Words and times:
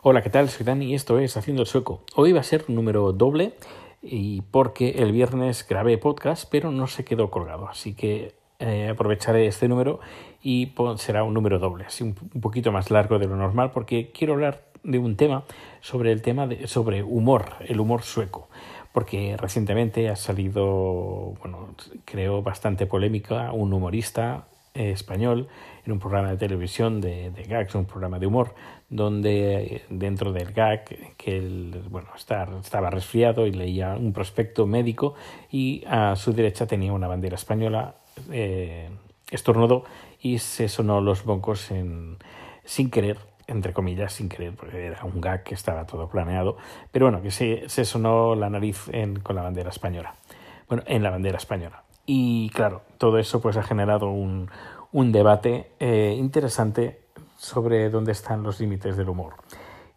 Hola, 0.00 0.22
¿qué 0.22 0.30
tal? 0.30 0.48
Soy 0.48 0.64
Dani 0.64 0.86
y 0.86 0.94
esto 0.94 1.18
es 1.18 1.36
Haciendo 1.36 1.62
el 1.62 1.66
Sueco. 1.66 2.04
Hoy 2.14 2.30
va 2.30 2.38
a 2.38 2.44
ser 2.44 2.64
un 2.68 2.76
número 2.76 3.12
doble 3.12 3.54
y 4.00 4.42
porque 4.42 4.90
el 4.90 5.10
viernes 5.10 5.66
grabé 5.68 5.98
podcast, 5.98 6.48
pero 6.48 6.70
no 6.70 6.86
se 6.86 7.04
quedó 7.04 7.32
colgado. 7.32 7.68
Así 7.68 7.94
que 7.94 8.36
eh, 8.60 8.90
aprovecharé 8.92 9.48
este 9.48 9.66
número 9.66 9.98
y 10.40 10.72
será 10.98 11.24
un 11.24 11.34
número 11.34 11.58
doble, 11.58 11.86
así 11.86 12.04
un, 12.04 12.14
poquito 12.14 12.70
más 12.70 12.92
largo 12.92 13.18
de 13.18 13.26
lo 13.26 13.34
normal, 13.34 13.72
porque 13.72 14.12
quiero 14.12 14.34
hablar 14.34 14.62
de 14.84 15.00
un 15.00 15.16
tema 15.16 15.42
sobre 15.80 16.12
el 16.12 16.22
tema 16.22 16.46
de, 16.46 16.68
sobre 16.68 17.02
humor, 17.02 17.54
el 17.66 17.80
humor 17.80 18.02
sueco. 18.02 18.48
Porque 18.92 19.36
recientemente 19.36 20.08
ha 20.10 20.16
salido, 20.16 21.34
bueno, 21.40 21.74
creo 22.04 22.40
bastante 22.40 22.86
polémica, 22.86 23.50
un 23.52 23.72
humorista 23.72 24.46
español 24.74 25.48
en 25.84 25.92
un 25.92 25.98
programa 25.98 26.30
de 26.30 26.36
televisión 26.36 27.00
de, 27.00 27.30
de, 27.30 27.42
gags, 27.44 27.74
un 27.74 27.86
programa 27.86 28.18
de 28.18 28.26
humor, 28.26 28.54
donde 28.88 29.76
eh, 29.76 29.84
dentro 29.88 30.32
del 30.32 30.52
gag 30.52 30.84
que 31.16 31.38
él, 31.38 31.82
bueno, 31.90 32.08
estaba 32.14 32.90
resfriado 32.90 33.46
y 33.46 33.52
leía 33.52 33.94
un 33.94 34.12
prospecto 34.12 34.66
médico 34.66 35.14
y 35.50 35.84
a 35.86 36.16
su 36.16 36.32
derecha 36.32 36.66
tenía 36.66 36.92
una 36.92 37.08
bandera 37.08 37.36
española, 37.36 37.96
eh, 38.30 38.90
estornudó 39.30 39.84
y 40.20 40.38
se 40.38 40.68
sonó 40.68 41.00
los 41.00 41.24
boncos 41.24 41.70
en, 41.70 42.18
sin 42.64 42.90
querer 42.90 43.18
entre 43.48 43.72
comillas, 43.72 44.12
sin 44.12 44.28
querer, 44.28 44.54
porque 44.54 44.86
era 44.86 45.04
un 45.04 45.20
gag 45.20 45.42
que 45.42 45.54
estaba 45.54 45.86
todo 45.86 46.06
planeado, 46.08 46.58
pero 46.92 47.06
bueno, 47.06 47.22
que 47.22 47.30
se, 47.30 47.66
se 47.68 47.86
sonó 47.86 48.34
la 48.34 48.50
nariz 48.50 48.88
en, 48.92 49.20
con 49.20 49.36
la 49.36 49.42
bandera 49.42 49.70
española. 49.70 50.14
Bueno, 50.68 50.84
en 50.86 51.02
la 51.02 51.08
bandera 51.08 51.38
española. 51.38 51.82
Y 52.10 52.48
claro, 52.54 52.80
todo 52.96 53.18
eso 53.18 53.42
pues 53.42 53.58
ha 53.58 53.62
generado 53.62 54.08
un, 54.10 54.50
un 54.92 55.12
debate 55.12 55.72
eh, 55.78 56.16
interesante 56.18 57.02
sobre 57.36 57.90
dónde 57.90 58.12
están 58.12 58.42
los 58.42 58.60
límites 58.60 58.96
del 58.96 59.10
humor. 59.10 59.34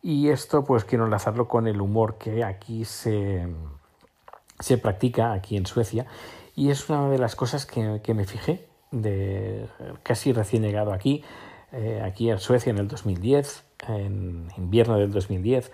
Y 0.04 0.28
esto 0.28 0.66
pues 0.66 0.84
quiero 0.84 1.06
enlazarlo 1.06 1.48
con 1.48 1.68
el 1.68 1.80
humor 1.80 2.18
que 2.18 2.44
aquí 2.44 2.84
se, 2.84 3.48
se 4.60 4.78
practica, 4.78 5.32
aquí 5.32 5.56
en 5.56 5.66
Suecia, 5.66 6.06
y 6.54 6.70
es 6.70 6.90
una 6.90 7.08
de 7.08 7.18
las 7.18 7.38
cosas 7.38 7.66
que, 7.66 8.02
que 8.04 8.14
me 8.14 8.26
fijé 8.26 8.68
de 8.92 9.70
casi 10.04 10.34
recién 10.34 10.64
llegado 10.64 10.92
aquí, 10.92 11.24
eh, 11.72 12.02
aquí 12.04 12.30
en 12.30 12.40
Suecia 12.40 12.72
en 12.72 12.80
el 12.80 12.90
2010, 12.90 13.64
en 13.88 14.50
invierno 14.58 14.98
del 14.98 15.14
2010, 15.14 15.72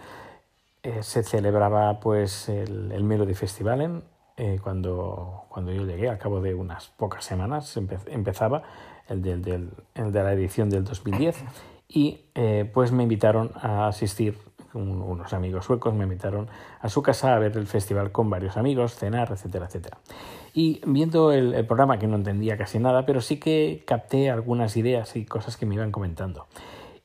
eh, 0.84 1.02
se 1.02 1.24
celebraba 1.24 2.00
pues 2.00 2.48
el, 2.48 2.92
el 2.92 3.04
Melody 3.04 3.34
Festivalen, 3.34 4.04
eh, 4.38 4.60
cuando, 4.62 5.46
cuando 5.50 5.72
yo 5.72 5.84
llegué, 5.84 6.10
al 6.10 6.20
cabo 6.20 6.42
de 6.42 6.54
unas 6.54 6.88
pocas 6.88 7.26
semanas, 7.26 7.76
empezaba 8.08 8.62
el, 9.10 9.24
del, 9.24 9.42
del, 9.42 9.72
el 9.96 10.12
de 10.12 10.24
la 10.24 10.34
edición 10.34 10.70
del 10.70 10.84
2010 10.84 11.44
y 11.90 12.26
eh, 12.36 12.70
pues 12.72 12.92
me 12.92 13.04
invitaron 13.04 13.52
a 13.56 13.88
asistir, 13.88 14.38
unos 14.74 15.34
amigos 15.34 15.66
suecos 15.66 15.94
me 15.96 16.04
invitaron 16.04 16.48
a 16.82 16.90
su 16.90 17.02
casa 17.02 17.36
a 17.36 17.40
ver 17.40 17.58
el 17.58 17.66
festival 17.66 18.12
con 18.12 18.30
varios 18.30 18.58
amigos, 18.58 18.94
cenar, 18.96 19.32
etcétera, 19.32 19.66
etcétera. 19.66 19.98
Y 20.54 20.82
viendo 20.86 21.32
el, 21.32 21.56
el 21.56 21.66
programa, 21.66 21.98
que 21.98 22.06
no 22.06 22.16
entendía 22.16 22.58
casi 22.58 22.78
nada, 22.78 23.06
pero 23.08 23.22
sí 23.22 23.40
que 23.40 23.84
capté 23.88 24.30
algunas 24.30 24.78
ideas 24.78 25.16
y 25.16 25.26
cosas 25.26 25.58
que 25.58 25.66
me 25.66 25.76
iban 25.76 25.92
comentando. 25.92 26.46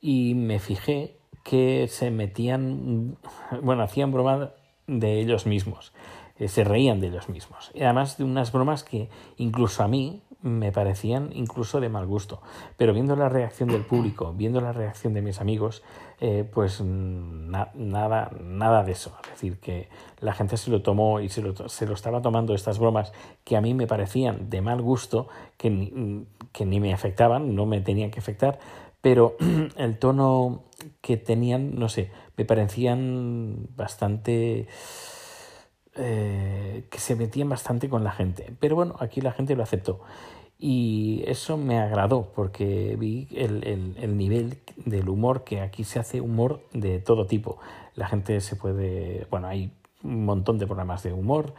Y 0.01 0.35
me 0.35 0.59
fijé 0.59 1.17
que 1.43 1.87
se 1.87 2.11
metían, 2.11 3.17
bueno, 3.61 3.83
hacían 3.83 4.11
broma 4.11 4.51
de 4.87 5.19
ellos 5.19 5.45
mismos. 5.45 5.93
Eh, 6.39 6.47
se 6.47 6.63
reían 6.63 6.99
de 6.99 7.07
ellos 7.07 7.29
mismos. 7.29 7.71
Y 7.73 7.83
además 7.83 8.17
de 8.17 8.23
unas 8.23 8.51
bromas 8.51 8.83
que 8.83 9.09
incluso 9.37 9.83
a 9.83 9.87
mí 9.87 10.23
me 10.41 10.71
parecían 10.71 11.29
incluso 11.33 11.79
de 11.79 11.89
mal 11.89 12.05
gusto. 12.05 12.41
Pero 12.75 12.93
viendo 12.93 13.15
la 13.15 13.29
reacción 13.29 13.69
del 13.69 13.85
público, 13.85 14.33
viendo 14.33 14.59
la 14.59 14.73
reacción 14.73 15.13
de 15.13 15.21
mis 15.21 15.39
amigos, 15.39 15.83
eh, 16.19 16.47
pues 16.51 16.81
nada, 16.81 18.31
nada 18.41 18.83
de 18.83 18.91
eso. 18.91 19.15
Es 19.23 19.29
decir, 19.31 19.59
que 19.59 19.89
la 20.19 20.33
gente 20.33 20.57
se 20.57 20.69
lo 20.69 20.81
tomó 20.81 21.21
y 21.21 21.29
se 21.29 21.41
lo, 21.41 21.69
se 21.69 21.85
lo 21.85 21.93
estaba 21.93 22.21
tomando 22.21 22.53
estas 22.53 22.77
bromas 22.77 23.13
que 23.43 23.55
a 23.55 23.61
mí 23.61 23.73
me 23.73 23.87
parecían 23.87 24.49
de 24.49 24.61
mal 24.61 24.81
gusto, 24.81 25.27
que 25.57 25.69
ni, 25.69 26.25
que 26.51 26.65
ni 26.65 26.79
me 26.79 26.93
afectaban, 26.93 27.55
no 27.55 27.65
me 27.65 27.79
tenían 27.79 28.11
que 28.11 28.19
afectar, 28.19 28.59
pero 29.01 29.37
el 29.77 29.97
tono 29.97 30.63
que 31.01 31.15
tenían, 31.15 31.75
no 31.79 31.87
sé, 31.87 32.11
me 32.35 32.43
parecían 32.43 33.67
bastante 33.75 34.67
eh, 35.95 36.85
que 36.89 36.99
se 36.99 37.15
metían 37.15 37.49
bastante 37.49 37.89
con 37.89 38.03
la 38.03 38.11
gente. 38.11 38.53
Pero 38.59 38.75
bueno, 38.75 38.95
aquí 38.99 39.21
la 39.21 39.31
gente 39.31 39.55
lo 39.55 39.63
aceptó. 39.63 40.01
Y 40.59 41.23
eso 41.27 41.57
me 41.57 41.79
agradó 41.79 42.31
porque 42.33 42.95
vi 42.97 43.27
el, 43.35 43.67
el, 43.67 43.95
el, 43.99 44.17
nivel 44.17 44.59
del 44.77 45.09
humor, 45.09 45.43
que 45.43 45.61
aquí 45.61 45.83
se 45.83 45.99
hace 45.99 46.21
humor 46.21 46.61
de 46.71 46.99
todo 46.99 47.25
tipo. 47.25 47.59
La 47.95 48.07
gente 48.07 48.39
se 48.39 48.55
puede, 48.55 49.27
bueno, 49.29 49.47
hay 49.47 49.71
un 50.03 50.25
montón 50.25 50.59
de 50.59 50.65
programas 50.65 51.03
de 51.03 51.13
humor, 51.13 51.53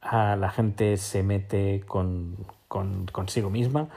a 0.00 0.36
la 0.36 0.50
gente 0.50 0.96
se 0.96 1.22
mete 1.22 1.82
con, 1.86 2.36
con, 2.68 3.06
consigo 3.06 3.50
misma, 3.50 3.88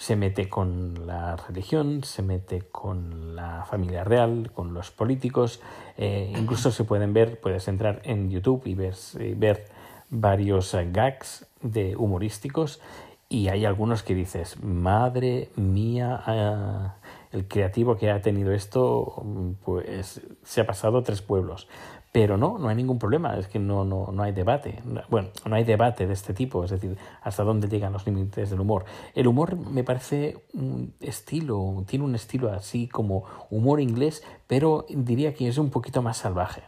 se 0.00 0.16
mete 0.16 0.48
con 0.48 1.06
la 1.06 1.36
religión, 1.36 2.04
se 2.04 2.22
mete 2.22 2.62
con 2.72 3.36
la 3.36 3.66
familia 3.68 4.02
real, 4.02 4.50
con 4.54 4.72
los 4.72 4.90
políticos, 4.90 5.60
eh, 5.98 6.32
incluso 6.34 6.70
se 6.70 6.84
pueden 6.84 7.12
ver, 7.12 7.38
puedes 7.38 7.68
entrar 7.68 8.00
en 8.04 8.30
YouTube 8.30 8.62
y 8.64 8.74
ver, 8.74 8.94
ver 9.36 9.66
varios 10.08 10.74
gags 10.90 11.46
de 11.60 11.96
humorísticos 11.96 12.80
y 13.28 13.48
hay 13.48 13.66
algunos 13.66 14.02
que 14.02 14.14
dices, 14.14 14.62
madre 14.62 15.50
mía, 15.56 16.22
uh, 16.26 17.36
el 17.36 17.46
creativo 17.46 17.98
que 17.98 18.10
ha 18.10 18.22
tenido 18.22 18.52
esto, 18.52 19.22
pues 19.66 20.22
se 20.42 20.60
ha 20.62 20.66
pasado 20.66 21.02
tres 21.02 21.20
pueblos. 21.20 21.68
Pero 22.12 22.36
no, 22.36 22.58
no 22.58 22.68
hay 22.68 22.74
ningún 22.74 22.98
problema, 22.98 23.36
es 23.36 23.46
que 23.46 23.60
no, 23.60 23.84
no, 23.84 24.08
no 24.12 24.22
hay 24.24 24.32
debate. 24.32 24.82
Bueno, 25.08 25.28
no 25.44 25.54
hay 25.54 25.62
debate 25.62 26.08
de 26.08 26.12
este 26.12 26.34
tipo, 26.34 26.64
es 26.64 26.70
decir, 26.70 26.98
hasta 27.22 27.44
dónde 27.44 27.68
llegan 27.68 27.92
los 27.92 28.04
límites 28.04 28.50
del 28.50 28.60
humor. 28.60 28.84
El 29.14 29.28
humor 29.28 29.56
me 29.56 29.84
parece 29.84 30.42
un 30.52 30.92
estilo, 31.00 31.84
tiene 31.86 32.04
un 32.04 32.16
estilo 32.16 32.52
así 32.52 32.88
como 32.88 33.24
humor 33.48 33.80
inglés, 33.80 34.24
pero 34.48 34.86
diría 34.88 35.34
que 35.34 35.46
es 35.46 35.58
un 35.58 35.70
poquito 35.70 36.02
más 36.02 36.16
salvaje, 36.16 36.62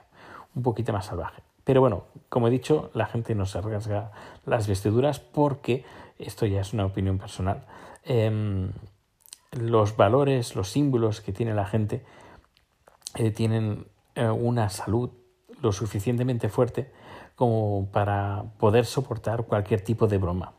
un 0.54 0.62
poquito 0.62 0.92
más 0.92 1.06
salvaje. 1.06 1.42
Pero 1.64 1.81
bueno, 1.81 2.04
como 2.28 2.47
he 2.47 2.50
dicho, 2.50 2.91
la 2.94 3.06
gente 3.06 3.34
no 3.34 3.47
se 3.47 3.60
rasga 3.60 4.12
las 4.47 4.69
vestiduras 4.69 5.19
porque, 5.19 5.84
esto 6.20 6.47
ya 6.47 6.60
es 6.60 6.72
una 6.72 6.86
opinión 6.86 7.19
personal, 7.19 7.64
eh, 8.04 8.70
los 9.52 9.97
valores, 9.97 10.54
los 10.54 10.70
símbolos 10.70 11.20
que 11.20 11.32
tiene 11.32 11.52
la 11.52 11.66
gente 11.66 12.04
eh, 13.16 13.31
tienen 13.31 13.86
eh, 14.14 14.28
una 14.28 14.69
salud 14.70 15.10
lo 15.62 15.72
suficientemente 15.72 16.48
fuerte 16.48 16.90
como 17.36 17.88
para 17.90 18.44
poder 18.58 18.84
soportar 18.84 19.44
cualquier 19.44 19.80
tipo 19.80 20.06
de 20.06 20.18
broma. 20.18 20.52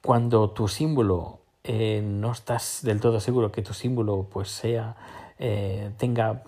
Cuando 0.00 0.50
tu 0.50 0.68
símbolo 0.68 1.42
eh, 1.64 2.02
no 2.04 2.32
estás 2.32 2.80
del 2.82 3.00
todo 3.00 3.20
seguro 3.20 3.52
que 3.52 3.62
tu 3.62 3.72
símbolo 3.72 4.26
pues 4.32 4.50
sea 4.50 4.96
eh, 5.38 5.92
tenga 5.96 6.42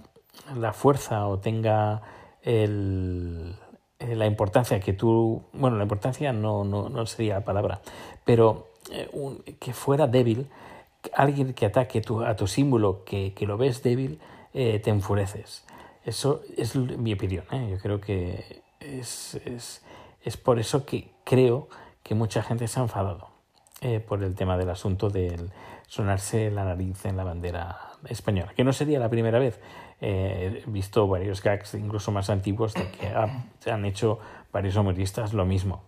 la 0.56 0.72
fuerza 0.72 1.28
o 1.28 1.38
tenga 1.38 2.02
eh, 2.42 2.66
la 4.00 4.26
importancia 4.26 4.80
que 4.80 4.92
tú 4.92 5.44
bueno 5.52 5.76
la 5.76 5.84
importancia 5.84 6.32
no, 6.32 6.64
no, 6.64 6.88
no 6.88 7.06
sería 7.06 7.34
la 7.34 7.44
palabra 7.44 7.80
pero 8.24 8.70
un, 9.12 9.38
que 9.60 9.72
fuera 9.72 10.08
débil 10.08 10.48
alguien 11.14 11.54
que 11.54 11.66
ataque 11.66 12.00
tu, 12.00 12.22
a 12.22 12.34
tu 12.34 12.48
símbolo 12.48 13.04
que, 13.04 13.34
que 13.34 13.46
lo 13.46 13.56
ves 13.56 13.84
débil 13.84 14.18
te 14.52 14.90
enfureces 14.90 15.64
eso 16.04 16.42
es 16.56 16.76
mi 16.76 17.12
opinión. 17.12 17.44
¿eh? 17.50 17.68
Yo 17.70 17.78
creo 17.78 18.00
que 18.00 18.62
es, 18.80 19.34
es, 19.44 19.82
es, 20.22 20.36
por 20.36 20.58
eso 20.58 20.84
que 20.84 21.10
creo 21.24 21.68
que 22.02 22.14
mucha 22.14 22.42
gente 22.42 22.68
se 22.68 22.80
ha 22.80 22.82
enfadado 22.82 23.28
eh, 23.80 24.00
por 24.00 24.22
el 24.22 24.34
tema 24.34 24.56
del 24.56 24.70
asunto 24.70 25.10
del 25.10 25.50
sonarse 25.86 26.50
la 26.50 26.64
nariz 26.64 27.04
en 27.04 27.16
la 27.16 27.24
bandera 27.24 27.78
española, 28.08 28.52
que 28.56 28.64
no 28.64 28.72
sería 28.72 28.98
la 28.98 29.08
primera 29.08 29.38
vez. 29.38 29.60
Eh, 30.00 30.62
he 30.66 30.70
visto 30.70 31.06
varios 31.06 31.42
gags, 31.42 31.74
incluso 31.74 32.12
más 32.12 32.28
antiguos, 32.30 32.74
de 32.74 32.90
que 32.90 33.08
ha, 33.08 33.44
han 33.72 33.84
hecho 33.84 34.18
varios 34.52 34.76
humoristas 34.76 35.32
lo 35.32 35.44
mismo. 35.44 35.82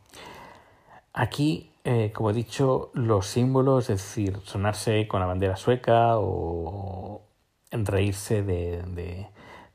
Aquí, 1.12 1.72
eh, 1.84 2.12
como 2.14 2.30
he 2.30 2.34
dicho, 2.34 2.90
los 2.94 3.26
símbolos, 3.26 3.90
es 3.90 4.02
decir, 4.02 4.38
sonarse 4.44 5.08
con 5.08 5.20
la 5.20 5.26
bandera 5.26 5.56
sueca 5.56 6.18
o 6.18 7.22
reírse 7.70 8.42
de, 8.42 8.82
de 8.82 9.26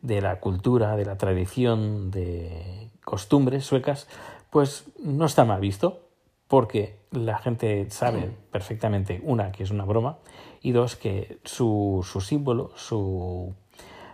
de 0.02 0.22
la 0.22 0.40
cultura, 0.40 0.96
de 0.96 1.06
la 1.06 1.18
tradición, 1.18 2.12
de 2.12 2.90
costumbres 3.04 3.66
suecas, 3.66 4.08
pues 4.50 4.86
no 5.04 5.26
está 5.26 5.46
mal 5.46 5.62
visto, 5.62 6.08
porque 6.48 7.00
la 7.12 7.38
gente 7.38 7.90
sabe 7.90 8.30
perfectamente, 8.52 9.22
una, 9.24 9.52
que 9.52 9.64
es 9.64 9.72
una 9.72 9.86
broma, 9.86 10.18
y 10.62 10.72
dos, 10.72 10.96
que 10.96 11.40
su, 11.44 12.06
su 12.10 12.20
símbolo, 12.20 12.72
su, 12.76 13.54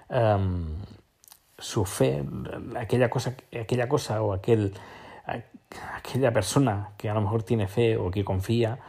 um, 0.10 0.66
su 1.57 1.86
fe, 1.86 2.24
aquella 2.78 3.10
cosa, 3.10 3.36
aquella 3.60 3.89
cosa 3.89 4.22
o 4.22 4.34
aquel, 4.34 4.74
aquella 5.95 6.31
persona 6.31 6.92
que 6.98 7.10
a 7.10 7.13
lo 7.13 7.22
mejor 7.22 7.44
tiene 7.44 7.68
fe 7.68 7.98
o 7.98 8.12
que 8.12 8.24
confía, 8.24 8.80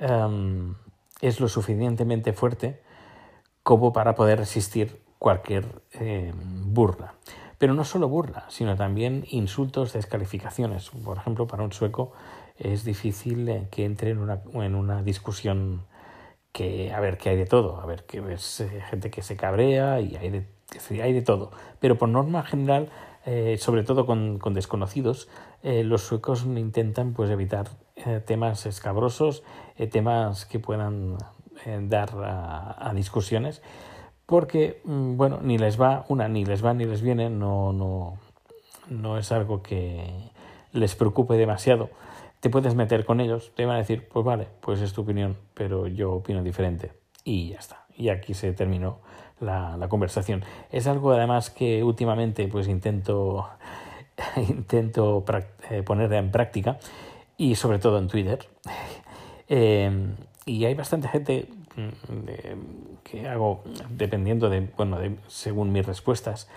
um, 0.00 0.74
es 1.20 1.40
lo 1.40 1.48
suficientemente 1.48 2.32
fuerte 2.32 2.82
como 3.62 3.92
para 3.92 4.14
poder 4.14 4.38
resistir 4.38 5.00
cualquier 5.18 5.82
eh, 5.92 6.32
burla. 6.34 7.14
Pero 7.58 7.74
no 7.74 7.84
solo 7.84 8.08
burla, 8.08 8.44
sino 8.48 8.76
también 8.76 9.24
insultos, 9.28 9.92
descalificaciones. 9.92 10.90
Por 10.90 11.16
ejemplo, 11.16 11.46
para 11.46 11.64
un 11.64 11.72
sueco 11.72 12.12
es 12.56 12.84
difícil 12.84 13.48
eh, 13.48 13.68
que 13.70 13.84
entre 13.84 14.10
en 14.10 14.18
una, 14.18 14.42
en 14.54 14.74
una 14.74 15.02
discusión 15.02 15.82
que, 16.52 16.92
a 16.92 17.00
ver, 17.00 17.18
que 17.18 17.30
hay 17.30 17.36
de 17.36 17.46
todo. 17.46 17.80
A 17.80 17.86
ver, 17.86 18.04
que 18.04 18.22
es 18.32 18.60
eh, 18.60 18.82
gente 18.88 19.10
que 19.10 19.22
se 19.22 19.36
cabrea 19.36 20.00
y 20.00 20.14
hay 20.16 20.30
de, 20.30 20.46
hay 21.02 21.12
de 21.12 21.22
todo. 21.22 21.50
Pero 21.80 21.98
por 21.98 22.08
norma 22.08 22.42
general, 22.44 22.88
sobre 23.58 23.82
todo 23.82 24.06
con, 24.06 24.38
con 24.38 24.54
desconocidos, 24.54 25.28
los 25.62 26.00
suecos 26.00 26.46
intentan 26.46 27.12
pues 27.12 27.28
evitar 27.28 27.68
temas 28.24 28.64
escabrosos, 28.64 29.42
temas 29.90 30.46
que 30.46 30.58
puedan 30.58 31.18
dar 31.66 32.08
a 32.16 32.90
discusiones 32.94 33.60
porque, 34.28 34.82
mm, 34.84 35.16
bueno, 35.16 35.40
ni 35.42 35.56
les 35.56 35.80
va, 35.80 36.04
una, 36.08 36.28
ni 36.28 36.44
les 36.44 36.62
va 36.62 36.74
ni 36.74 36.84
les 36.84 37.00
viene, 37.00 37.30
no, 37.30 37.72
no, 37.72 38.18
no 38.90 39.16
es 39.16 39.32
algo 39.32 39.62
que 39.62 40.04
les 40.74 40.94
preocupe 40.94 41.38
demasiado. 41.38 41.88
Te 42.40 42.50
puedes 42.50 42.74
meter 42.74 43.06
con 43.06 43.22
ellos, 43.22 43.52
te 43.56 43.64
van 43.64 43.76
a 43.76 43.78
decir, 43.78 44.06
pues 44.06 44.26
vale, 44.26 44.46
pues 44.60 44.82
es 44.82 44.92
tu 44.92 45.00
opinión, 45.00 45.38
pero 45.54 45.86
yo 45.86 46.12
opino 46.12 46.42
diferente. 46.42 46.92
Y 47.24 47.48
ya 47.52 47.58
está. 47.58 47.86
Y 47.96 48.10
aquí 48.10 48.34
se 48.34 48.52
terminó 48.52 48.98
la, 49.40 49.78
la 49.78 49.88
conversación. 49.88 50.44
Es 50.70 50.86
algo 50.86 51.12
además 51.12 51.48
que 51.48 51.82
últimamente 51.82 52.48
pues 52.48 52.68
intento, 52.68 53.48
intento 54.36 55.24
eh, 55.70 55.82
poner 55.82 56.12
en 56.12 56.30
práctica 56.30 56.78
y 57.38 57.54
sobre 57.54 57.78
todo 57.78 57.98
en 57.98 58.08
Twitter. 58.08 58.40
Eh, 59.50 60.14
y 60.44 60.66
hay 60.66 60.74
bastante 60.74 61.08
gente 61.08 61.48
Mm, 61.78 62.96
que 63.04 63.28
hago 63.28 63.62
dependiendo 63.88 64.50
de, 64.50 64.68
bueno, 64.76 64.98
de, 64.98 65.16
según 65.28 65.70
mis 65.70 65.86
respuestas, 65.86 66.48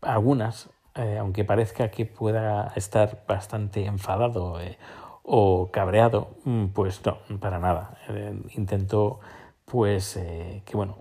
algunas, 0.00 0.70
eh, 0.94 1.18
aunque 1.18 1.44
parezca 1.44 1.90
que 1.90 2.06
pueda 2.06 2.72
estar 2.74 3.24
bastante 3.28 3.84
enfadado 3.84 4.60
eh, 4.62 4.78
o 5.22 5.70
cabreado, 5.70 6.30
mm, 6.44 6.66
pues 6.68 7.02
no, 7.04 7.18
para 7.38 7.58
nada. 7.58 7.98
Eh, 8.08 8.40
intento, 8.56 9.20
pues, 9.66 10.18
que 10.64 10.76
bueno, 10.76 10.98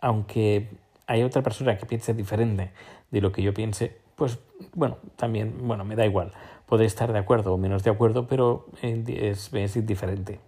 aunque 0.00 0.70
hay 1.06 1.22
otra 1.22 1.42
persona 1.42 1.76
que 1.78 1.86
piense 1.86 2.14
diferente 2.14 2.72
de 3.10 3.20
lo 3.20 3.32
que 3.32 3.42
yo 3.42 3.54
piense, 3.54 3.96
pues 4.16 4.38
bueno, 4.74 4.98
también, 5.16 5.66
bueno, 5.68 5.84
me 5.84 5.96
da 5.96 6.06
igual. 6.06 6.32
Podré 6.66 6.86
estar 6.86 7.12
de 7.12 7.18
acuerdo 7.18 7.54
o 7.54 7.58
menos 7.58 7.84
de 7.84 7.90
acuerdo, 7.90 8.26
pero 8.26 8.66
es, 8.82 9.52
es 9.52 9.76
indiferente. 9.76 10.40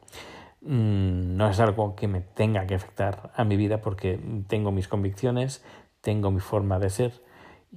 Mm, 0.64 1.36
no 1.36 1.48
es 1.50 1.60
algo 1.60 1.94
que 1.94 2.08
me 2.08 2.22
tenga 2.22 2.66
que 2.66 2.74
afectar 2.74 3.30
a 3.36 3.44
mi 3.44 3.56
vida 3.56 3.82
porque 3.82 4.18
tengo 4.48 4.72
mis 4.72 4.88
convicciones, 4.88 5.62
tengo 6.00 6.30
mi 6.30 6.40
forma 6.40 6.78
de 6.78 6.88
ser, 6.88 7.12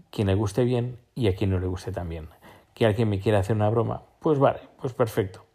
quien 0.10 0.28
le 0.28 0.36
guste 0.36 0.64
bien 0.64 0.98
y 1.14 1.28
a 1.28 1.36
quien 1.36 1.50
no 1.50 1.60
le 1.60 1.68
guste 1.68 1.92
también. 1.92 2.30
Que 2.74 2.86
alguien 2.86 3.10
me 3.10 3.20
quiera 3.20 3.40
hacer 3.40 3.56
una 3.56 3.70
broma, 3.70 4.04
pues 4.20 4.40
vale, 4.40 4.60
pues 4.80 4.94
perfecto. 4.94 5.46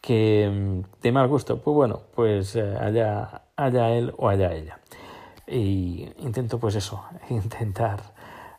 Que 0.00 0.48
mm, 0.50 1.02
de 1.02 1.12
mal 1.12 1.26
gusto, 1.28 1.60
pues 1.60 1.74
bueno, 1.74 2.02
pues 2.14 2.54
eh, 2.54 2.76
allá, 2.80 3.42
allá 3.56 3.90
él 3.90 4.14
o 4.16 4.28
allá 4.28 4.52
ella. 4.52 4.78
Y 5.48 6.08
intento 6.18 6.60
pues 6.60 6.76
eso, 6.76 7.04
intentar 7.30 8.02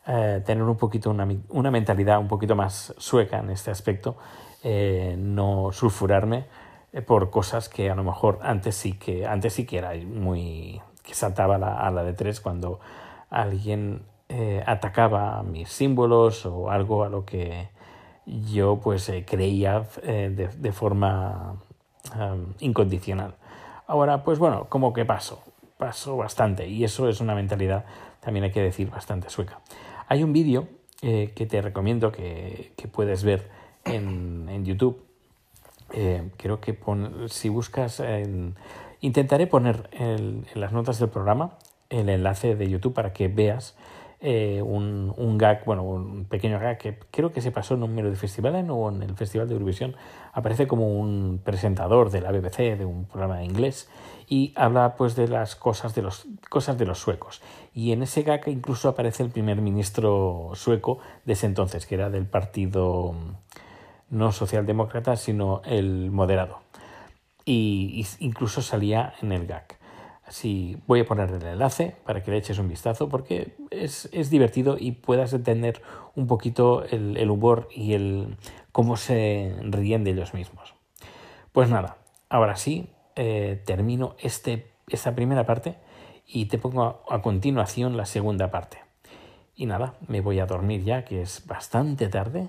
eh, 0.06 0.42
tener 0.44 0.64
un 0.64 0.76
poquito 0.76 1.10
una, 1.10 1.26
una, 1.48 1.70
mentalidad 1.70 2.18
un 2.18 2.28
poquito 2.28 2.54
más 2.54 2.94
sueca 2.98 3.38
en 3.38 3.50
este 3.50 3.70
aspecto, 3.70 4.16
eh, 4.62 5.14
no 5.18 5.70
sulfurarme 5.72 6.46
por 7.06 7.30
cosas 7.30 7.68
que 7.68 7.90
a 7.90 7.94
lo 7.94 8.02
mejor 8.02 8.40
antes 8.42 8.74
sí 8.74 8.94
que 8.94 9.26
antes 9.26 9.54
sí 9.54 9.64
que 9.64 9.78
era 9.78 9.92
muy 9.94 10.80
que 11.04 11.14
saltaba 11.14 11.54
a 11.54 11.90
la 11.90 12.02
de 12.02 12.12
tres 12.12 12.40
cuando 12.40 12.80
alguien 13.30 14.02
eh, 14.28 14.62
atacaba 14.66 15.42
mis 15.42 15.68
símbolos 15.70 16.46
o 16.46 16.70
algo 16.70 17.04
a 17.04 17.08
lo 17.08 17.24
que 17.24 17.68
yo 18.26 18.80
pues 18.82 19.08
eh, 19.08 19.24
creía 19.26 19.84
de, 20.02 20.30
de, 20.30 20.72
forma 20.72 21.56
incondicional. 22.58 23.34
Ahora 23.86 24.24
pues 24.24 24.38
bueno, 24.38 24.66
como 24.68 24.92
que 24.92 25.04
paso, 25.04 25.42
paso 25.78 26.16
bastante 26.16 26.66
y 26.68 26.84
eso 26.84 27.08
es 27.08 27.20
una 27.20 27.34
mentalidad 27.34 27.84
también 28.20 28.44
hay 28.44 28.50
que 28.50 28.62
decir 28.62 28.90
bastante 28.90 29.30
sueca. 29.30 29.60
Hay 30.08 30.22
un 30.22 30.32
vídeo 30.32 30.68
que 31.00 31.46
te 31.48 31.62
recomiendo 31.62 32.12
que, 32.12 32.72
que 32.76 32.86
puedes 32.86 33.24
ver 33.24 33.48
en, 33.84 34.48
en 34.50 34.64
YouTube 34.66 35.09
eh, 35.92 36.30
creo 36.36 36.60
que 36.60 36.78
si 37.28 37.48
buscas, 37.48 38.02
intentaré 39.00 39.46
poner 39.46 39.88
en 39.92 40.46
las 40.54 40.72
notas 40.72 40.98
del 40.98 41.08
programa 41.08 41.58
el 41.88 42.08
enlace 42.08 42.54
de 42.54 42.68
YouTube 42.68 42.94
para 42.94 43.12
que 43.12 43.28
veas 43.28 43.76
eh, 44.22 44.60
un, 44.60 45.14
un, 45.16 45.38
gag, 45.38 45.64
bueno, 45.64 45.82
un 45.82 46.26
pequeño 46.26 46.58
gag 46.58 46.76
que 46.76 46.98
creo 47.10 47.32
que 47.32 47.40
se 47.40 47.50
pasó 47.52 47.74
en 47.74 47.82
un 47.82 47.96
de 47.96 48.16
Festival 48.16 48.70
o 48.70 48.90
en 48.90 49.02
el 49.02 49.14
Festival 49.16 49.48
de 49.48 49.54
Eurovisión. 49.54 49.96
Aparece 50.34 50.66
como 50.66 51.00
un 51.00 51.40
presentador 51.42 52.10
de 52.10 52.20
la 52.20 52.30
BBC, 52.30 52.76
de 52.76 52.84
un 52.84 53.06
programa 53.06 53.38
de 53.38 53.46
inglés, 53.46 53.88
y 54.28 54.52
habla 54.56 54.94
pues 54.96 55.16
de 55.16 55.26
las 55.26 55.56
cosas 55.56 55.94
de 55.94 56.02
los, 56.02 56.26
cosas 56.50 56.76
de 56.76 56.84
los 56.84 56.98
suecos. 56.98 57.40
Y 57.72 57.92
en 57.92 58.02
ese 58.02 58.22
gag 58.22 58.46
incluso 58.48 58.90
aparece 58.90 59.22
el 59.22 59.30
primer 59.30 59.62
ministro 59.62 60.50
sueco 60.54 60.98
de 61.24 61.32
ese 61.32 61.46
entonces, 61.46 61.86
que 61.86 61.94
era 61.94 62.10
del 62.10 62.26
partido 62.26 63.14
no 64.10 64.32
socialdemócrata, 64.32 65.16
sino 65.16 65.62
el 65.64 66.10
moderado. 66.10 66.60
Y, 67.44 68.06
incluso 68.18 68.62
salía 68.62 69.14
en 69.22 69.32
el 69.32 69.46
GAC. 69.46 69.78
Así 70.24 70.78
voy 70.86 71.00
a 71.00 71.06
poner 71.06 71.30
el 71.30 71.42
enlace 71.42 71.96
para 72.04 72.22
que 72.22 72.30
le 72.30 72.36
eches 72.36 72.58
un 72.58 72.68
vistazo 72.68 73.08
porque 73.08 73.56
es, 73.70 74.08
divertido 74.30 74.76
y 74.78 74.92
puedas 74.92 75.32
entender 75.32 75.82
un 76.14 76.28
poquito 76.28 76.84
el, 76.84 77.28
humor 77.30 77.68
y 77.74 77.94
el 77.94 78.36
cómo 78.70 78.96
se 78.96 79.56
ríen 79.62 80.04
de 80.04 80.12
ellos 80.12 80.34
mismos. 80.34 80.74
Pues 81.50 81.68
nada, 81.68 81.96
ahora 82.28 82.54
sí, 82.54 82.90
eh, 83.16 83.60
termino 83.66 84.14
este, 84.20 84.70
esta 84.88 85.16
primera 85.16 85.46
parte 85.46 85.78
y 86.26 86.46
te 86.46 86.58
pongo 86.58 87.02
a 87.10 87.22
continuación 87.22 87.96
la 87.96 88.06
segunda 88.06 88.52
parte. 88.52 88.78
Y 89.56 89.66
nada, 89.66 89.94
me 90.06 90.20
voy 90.20 90.38
a 90.38 90.46
dormir 90.46 90.84
ya, 90.84 91.04
que 91.04 91.22
es 91.22 91.46
bastante 91.46 92.08
tarde. 92.08 92.48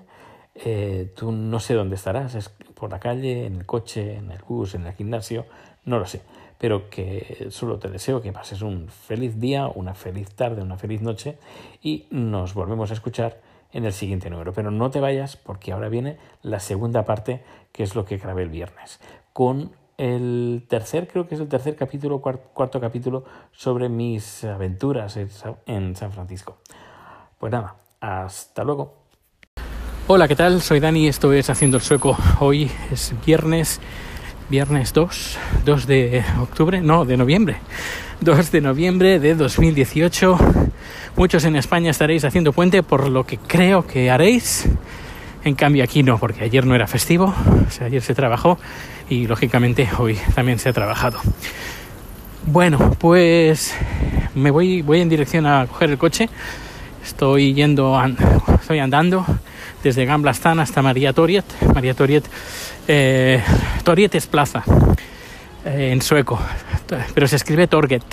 Eh, 0.54 1.12
tú 1.16 1.32
no 1.32 1.60
sé 1.60 1.74
dónde 1.74 1.96
estarás, 1.96 2.34
es 2.34 2.48
por 2.48 2.90
la 2.90 3.00
calle, 3.00 3.46
en 3.46 3.56
el 3.56 3.66
coche, 3.66 4.16
en 4.16 4.30
el 4.30 4.42
bus, 4.42 4.74
en 4.74 4.86
el 4.86 4.92
gimnasio, 4.92 5.46
no 5.84 5.98
lo 5.98 6.06
sé. 6.06 6.22
Pero 6.58 6.90
que 6.90 7.48
solo 7.50 7.78
te 7.78 7.88
deseo 7.88 8.20
que 8.20 8.32
pases 8.32 8.62
un 8.62 8.88
feliz 8.88 9.40
día, 9.40 9.66
una 9.68 9.94
feliz 9.94 10.34
tarde, 10.34 10.62
una 10.62 10.76
feliz 10.76 11.02
noche 11.02 11.38
y 11.82 12.06
nos 12.10 12.54
volvemos 12.54 12.90
a 12.90 12.94
escuchar 12.94 13.40
en 13.72 13.84
el 13.84 13.92
siguiente 13.92 14.30
número. 14.30 14.52
Pero 14.52 14.70
no 14.70 14.90
te 14.90 15.00
vayas 15.00 15.36
porque 15.36 15.72
ahora 15.72 15.88
viene 15.88 16.18
la 16.42 16.60
segunda 16.60 17.04
parte, 17.04 17.42
que 17.72 17.82
es 17.82 17.94
lo 17.94 18.04
que 18.04 18.18
grabé 18.18 18.42
el 18.42 18.50
viernes, 18.50 19.00
con 19.32 19.72
el 19.98 20.66
tercer, 20.68 21.08
creo 21.08 21.26
que 21.26 21.34
es 21.34 21.40
el 21.40 21.48
tercer 21.48 21.76
capítulo, 21.76 22.20
cuarto, 22.20 22.80
capítulo 22.80 23.24
sobre 23.52 23.88
mis 23.88 24.44
aventuras 24.44 25.16
en 25.66 25.96
San 25.96 26.12
Francisco. 26.12 26.58
Pues 27.38 27.52
nada, 27.52 27.76
hasta 28.00 28.64
luego. 28.64 29.01
Hola, 30.08 30.26
¿qué 30.26 30.34
tal? 30.34 30.60
Soy 30.60 30.80
Dani, 30.80 31.06
esto 31.06 31.32
es 31.32 31.48
Haciendo 31.48 31.76
el 31.76 31.82
Sueco. 31.82 32.18
Hoy 32.40 32.68
es 32.90 33.14
viernes, 33.24 33.80
viernes 34.50 34.92
2, 34.92 35.38
2 35.64 35.86
de 35.86 36.24
octubre, 36.40 36.80
no, 36.80 37.04
de 37.04 37.16
noviembre. 37.16 37.58
2 38.20 38.50
de 38.50 38.60
noviembre 38.60 39.20
de 39.20 39.36
2018. 39.36 40.38
Muchos 41.14 41.44
en 41.44 41.54
España 41.54 41.92
estaréis 41.92 42.24
haciendo 42.24 42.52
puente 42.52 42.82
por 42.82 43.08
lo 43.08 43.24
que 43.24 43.38
creo 43.38 43.86
que 43.86 44.10
haréis. 44.10 44.68
En 45.44 45.54
cambio 45.54 45.84
aquí 45.84 46.02
no, 46.02 46.18
porque 46.18 46.42
ayer 46.42 46.66
no 46.66 46.74
era 46.74 46.88
festivo, 46.88 47.32
o 47.66 47.70
sea, 47.70 47.86
ayer 47.86 48.02
se 48.02 48.12
trabajó 48.12 48.58
y 49.08 49.28
lógicamente 49.28 49.88
hoy 49.98 50.18
también 50.34 50.58
se 50.58 50.68
ha 50.68 50.72
trabajado. 50.72 51.20
Bueno, 52.46 52.96
pues 52.98 53.72
me 54.34 54.50
voy, 54.50 54.82
voy 54.82 55.00
en 55.00 55.08
dirección 55.08 55.46
a 55.46 55.64
coger 55.68 55.90
el 55.90 55.98
coche. 55.98 56.28
Estoy 57.04 57.54
yendo, 57.54 58.00
estoy 58.60 58.78
andando 58.78 59.26
desde 59.82 60.04
Gamblastan 60.04 60.60
hasta 60.60 60.82
María 60.82 61.12
Toriet. 61.12 61.44
María 61.74 61.94
Toriet, 61.94 62.24
eh, 62.86 63.42
Toriet 63.82 64.14
es 64.14 64.26
plaza 64.26 64.62
eh, 65.64 65.90
en 65.92 66.00
sueco, 66.00 66.38
pero 67.14 67.26
se 67.26 67.36
escribe 67.36 67.66
Torget, 67.66 68.04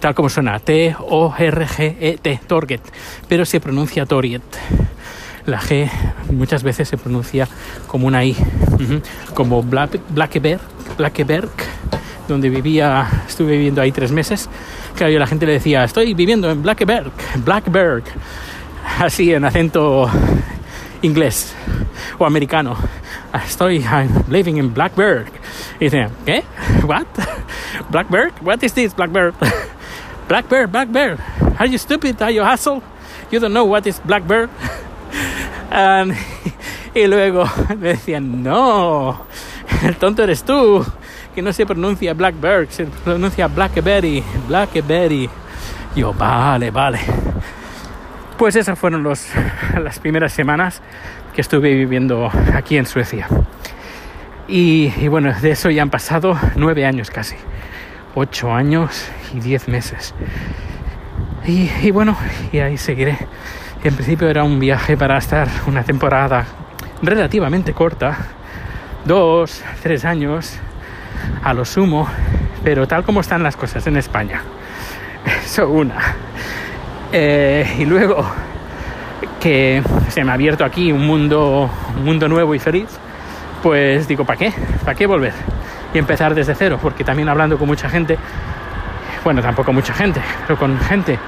tal 0.00 0.14
como 0.14 0.28
suena, 0.28 0.58
T-O-R-G-E-T, 0.58 2.40
Torget, 2.46 2.82
pero 3.28 3.44
se 3.44 3.60
pronuncia 3.60 4.06
Toriet. 4.06 4.42
La 5.46 5.60
G 5.60 5.88
muchas 6.30 6.62
veces 6.62 6.88
se 6.88 6.98
pronuncia 6.98 7.48
como 7.86 8.06
una 8.06 8.24
I, 8.24 8.36
como 9.34 9.62
Blackeberg, 9.62 10.60
Blackeberg, 10.98 11.50
donde 12.28 12.48
vivía, 12.50 13.08
estuve 13.26 13.52
viviendo 13.52 13.80
ahí 13.80 13.92
tres 13.92 14.12
meses. 14.12 14.48
Claro, 14.96 15.12
yo 15.12 15.18
la 15.18 15.26
gente 15.26 15.46
le 15.46 15.52
decía, 15.52 15.84
estoy 15.84 16.14
viviendo 16.14 16.50
en 16.50 16.62
Blackeberg, 16.62 17.12
Blackberg, 17.44 18.04
así 18.98 19.32
en 19.32 19.44
acento 19.44 20.10
inglés 21.02 21.54
o 22.18 22.24
americano. 22.24 22.76
Estoy 23.46 23.78
I'm 23.78 24.24
living 24.28 24.56
in 24.56 24.72
Blackbird. 24.72 25.26
Y 25.78 25.84
dice, 25.84 26.08
¿qué? 26.24 26.42
What? 26.84 27.06
Blackbird? 27.90 28.32
What 28.42 28.62
is 28.62 28.72
this 28.72 28.94
Blackbird? 28.94 29.34
Black 30.28 30.48
Bear, 30.48 30.66
Black 30.66 30.90
Bear, 30.90 31.18
are 31.58 31.66
you 31.68 31.78
stupid? 31.78 32.20
Are 32.20 32.32
you 32.32 32.42
asshole? 32.42 32.82
You 33.30 33.38
don't 33.38 33.52
know 33.52 33.64
what 33.64 33.86
is 33.86 34.00
Black 34.00 34.26
Bear? 34.26 34.48
Um, 35.70 36.12
y 36.94 37.06
luego 37.06 37.44
me 37.78 37.94
decían, 37.94 38.42
no, 38.42 39.26
el 39.84 39.96
tonto 39.96 40.24
eres 40.24 40.42
tú, 40.42 40.84
que 41.36 41.42
no 41.42 41.52
se 41.52 41.66
pronuncia 41.66 42.14
Blackbird, 42.14 42.70
se 42.70 42.86
pronuncia 42.86 43.46
Blackberry, 43.46 44.24
Blackberry. 44.48 45.28
Yo, 45.94 46.14
vale, 46.14 46.70
vale. 46.70 46.98
Pues 48.38 48.56
esas 48.56 48.78
fueron 48.78 49.02
los, 49.02 49.28
las 49.78 49.98
primeras 49.98 50.32
semanas 50.32 50.80
que 51.34 51.42
estuve 51.42 51.74
viviendo 51.74 52.30
aquí 52.54 52.78
en 52.78 52.86
Suecia. 52.86 53.28
Y, 54.48 54.90
y, 54.96 55.08
bueno, 55.08 55.30
de 55.38 55.50
eso 55.50 55.68
ya 55.68 55.82
han 55.82 55.90
pasado 55.90 56.38
nueve 56.54 56.86
años 56.86 57.10
casi. 57.10 57.36
Ocho 58.14 58.50
años 58.50 59.06
y 59.34 59.40
diez 59.40 59.68
meses. 59.68 60.14
Y, 61.44 61.70
y 61.82 61.90
bueno, 61.90 62.16
y 62.50 62.60
ahí 62.60 62.78
seguiré. 62.78 63.18
En 63.84 63.94
principio 63.94 64.30
era 64.30 64.42
un 64.42 64.58
viaje 64.58 64.96
para 64.96 65.18
estar 65.18 65.48
una 65.66 65.84
temporada 65.84 66.46
relativamente 67.02 67.74
corta, 67.74 68.16
dos, 69.04 69.62
tres 69.82 70.06
años 70.06 70.58
a 71.42 71.54
lo 71.54 71.64
sumo, 71.64 72.08
pero 72.64 72.86
tal 72.86 73.04
como 73.04 73.20
están 73.20 73.42
las 73.42 73.56
cosas 73.56 73.86
en 73.86 73.96
España. 73.96 74.42
Eso 75.44 75.68
una. 75.68 75.96
Eh, 77.12 77.76
y 77.78 77.84
luego 77.84 78.24
que 79.40 79.82
se 80.08 80.24
me 80.24 80.30
ha 80.30 80.34
abierto 80.34 80.64
aquí 80.64 80.92
un 80.92 81.06
mundo, 81.06 81.70
un 81.96 82.04
mundo 82.04 82.28
nuevo 82.28 82.54
y 82.54 82.58
feliz, 82.58 82.88
pues 83.62 84.06
digo, 84.08 84.24
¿para 84.24 84.38
qué? 84.38 84.52
¿Para 84.84 84.96
qué 84.96 85.06
volver? 85.06 85.32
Y 85.94 85.98
empezar 85.98 86.34
desde 86.34 86.54
cero, 86.54 86.78
porque 86.80 87.04
también 87.04 87.28
hablando 87.28 87.58
con 87.58 87.68
mucha 87.68 87.88
gente, 87.88 88.18
bueno, 89.24 89.42
tampoco 89.42 89.72
mucha 89.72 89.94
gente, 89.94 90.20
pero 90.46 90.58
con 90.58 90.78
gente 90.80 91.18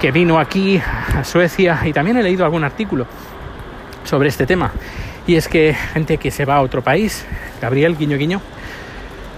que 0.00 0.10
vino 0.10 0.38
aquí 0.38 0.80
a 1.14 1.24
Suecia 1.24 1.80
y 1.84 1.92
también 1.92 2.18
he 2.18 2.22
leído 2.22 2.44
algún 2.44 2.64
artículo 2.64 3.06
sobre 4.04 4.28
este 4.28 4.46
tema. 4.46 4.70
Y 5.26 5.34
es 5.34 5.48
que 5.48 5.74
gente 5.74 6.18
que 6.18 6.30
se 6.30 6.44
va 6.44 6.56
a 6.56 6.60
otro 6.60 6.82
país, 6.82 7.26
Gabriel 7.60 7.96
Guiño 7.96 8.16
Guiño, 8.16 8.40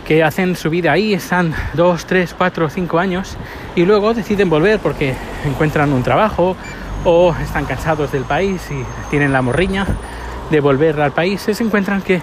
que 0.08 0.24
hacen 0.24 0.56
su 0.56 0.70
vida 0.70 0.90
ahí, 0.90 1.12
están 1.12 1.54
dos, 1.74 2.06
tres, 2.06 2.34
cuatro, 2.36 2.70
cinco 2.70 2.98
años 2.98 3.36
y 3.76 3.84
luego 3.84 4.14
deciden 4.14 4.48
volver 4.48 4.80
porque 4.80 5.14
encuentran 5.44 5.92
un 5.92 6.02
trabajo 6.02 6.56
o 7.04 7.34
están 7.42 7.66
cansados 7.66 8.10
del 8.10 8.24
país 8.24 8.62
y 8.70 8.82
tienen 9.10 9.34
la 9.34 9.42
morriña 9.42 9.86
de 10.50 10.60
volver 10.60 10.98
al 11.02 11.12
país, 11.12 11.42
se 11.42 11.62
encuentran 11.62 12.00
que 12.00 12.22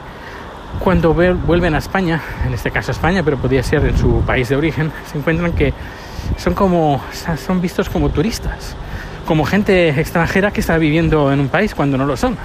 cuando 0.79 1.13
vuelven 1.13 1.75
a 1.75 1.77
España, 1.77 2.23
en 2.47 2.55
este 2.55 2.71
caso 2.71 2.89
a 2.89 2.93
España, 2.93 3.21
pero 3.21 3.37
podría 3.37 3.61
ser 3.61 3.85
en 3.85 3.95
su 3.95 4.21
país 4.21 4.49
de 4.49 4.55
origen, 4.55 4.91
se 5.11 5.19
encuentran 5.19 5.53
que 5.53 5.71
son 6.37 6.55
como 6.55 7.03
son 7.45 7.61
vistos 7.61 7.87
como 7.87 8.09
turistas, 8.09 8.75
como 9.27 9.45
gente 9.45 9.89
extranjera 9.89 10.49
que 10.49 10.61
está 10.61 10.79
viviendo 10.79 11.31
en 11.31 11.39
un 11.39 11.49
país 11.49 11.75
cuando 11.75 11.99
no 11.99 12.07
lo 12.07 12.17
son. 12.17 12.35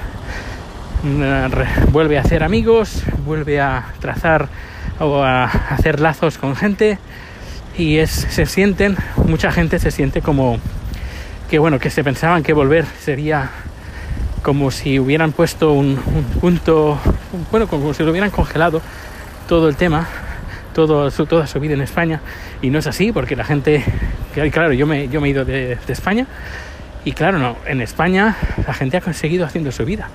Vuelve 1.91 2.19
a 2.19 2.21
hacer 2.21 2.43
amigos, 2.43 3.03
vuelve 3.25 3.61
a 3.61 3.87
trazar 4.01 4.49
o 4.99 5.23
a 5.23 5.45
hacer 5.45 5.99
lazos 5.99 6.37
con 6.37 6.55
gente 6.55 6.99
y 7.79 7.97
es, 7.97 8.11
se 8.11 8.45
sienten, 8.45 8.97
mucha 9.27 9.51
gente 9.51 9.79
se 9.79 9.91
siente 9.91 10.21
como 10.21 10.59
que 11.49 11.59
bueno, 11.59 11.79
que 11.79 11.89
se 11.89 12.05
pensaban 12.05 12.43
que 12.43 12.53
volver 12.53 12.85
sería 13.01 13.51
como 14.43 14.71
si 14.71 14.99
hubieran 14.99 15.33
puesto 15.33 15.73
un, 15.73 15.97
punto, 16.41 16.99
bueno, 17.51 17.67
como 17.67 17.95
si 17.95 18.03
lo 18.03 18.11
hubieran 18.11 18.31
congelado 18.31 18.83
todo 19.49 19.69
el 19.69 19.77
tema, 19.77 20.07
todo, 20.75 21.11
su, 21.11 21.27
toda 21.27 21.47
su 21.47 21.61
vida 21.61 21.75
en 21.75 21.81
España. 21.81 22.21
Y 22.63 22.71
no 22.71 22.79
es 22.79 22.87
así, 22.87 23.11
porque 23.11 23.37
la 23.37 23.45
gente, 23.45 23.85
claro, 24.53 24.73
yo 24.73 24.87
me, 24.87 25.09
yo 25.09 25.21
me 25.21 25.29
he 25.29 25.31
ido 25.31 25.45
de, 25.45 25.77
de 25.77 25.93
España 25.93 26.27
y 27.05 27.13
claro, 27.13 27.39
no, 27.39 27.57
en 27.67 27.81
España 27.81 28.37
la 28.67 28.75
gente 28.75 28.99
ha 28.99 29.01
conseguido 29.01 29.47
haciendo 29.47 29.73
su 29.73 29.85
vida. 29.85 30.09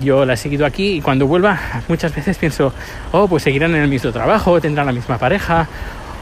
Yo 0.00 0.24
la 0.24 0.34
he 0.34 0.36
seguido 0.36 0.64
aquí 0.64 0.98
y 0.98 1.00
cuando 1.00 1.26
vuelva 1.26 1.58
muchas 1.88 2.14
veces 2.14 2.38
pienso, 2.38 2.72
oh, 3.12 3.26
pues 3.26 3.42
seguirán 3.42 3.74
en 3.74 3.82
el 3.82 3.88
mismo 3.88 4.12
trabajo, 4.12 4.60
tendrán 4.60 4.86
la 4.86 4.92
misma 4.92 5.18
pareja 5.18 5.66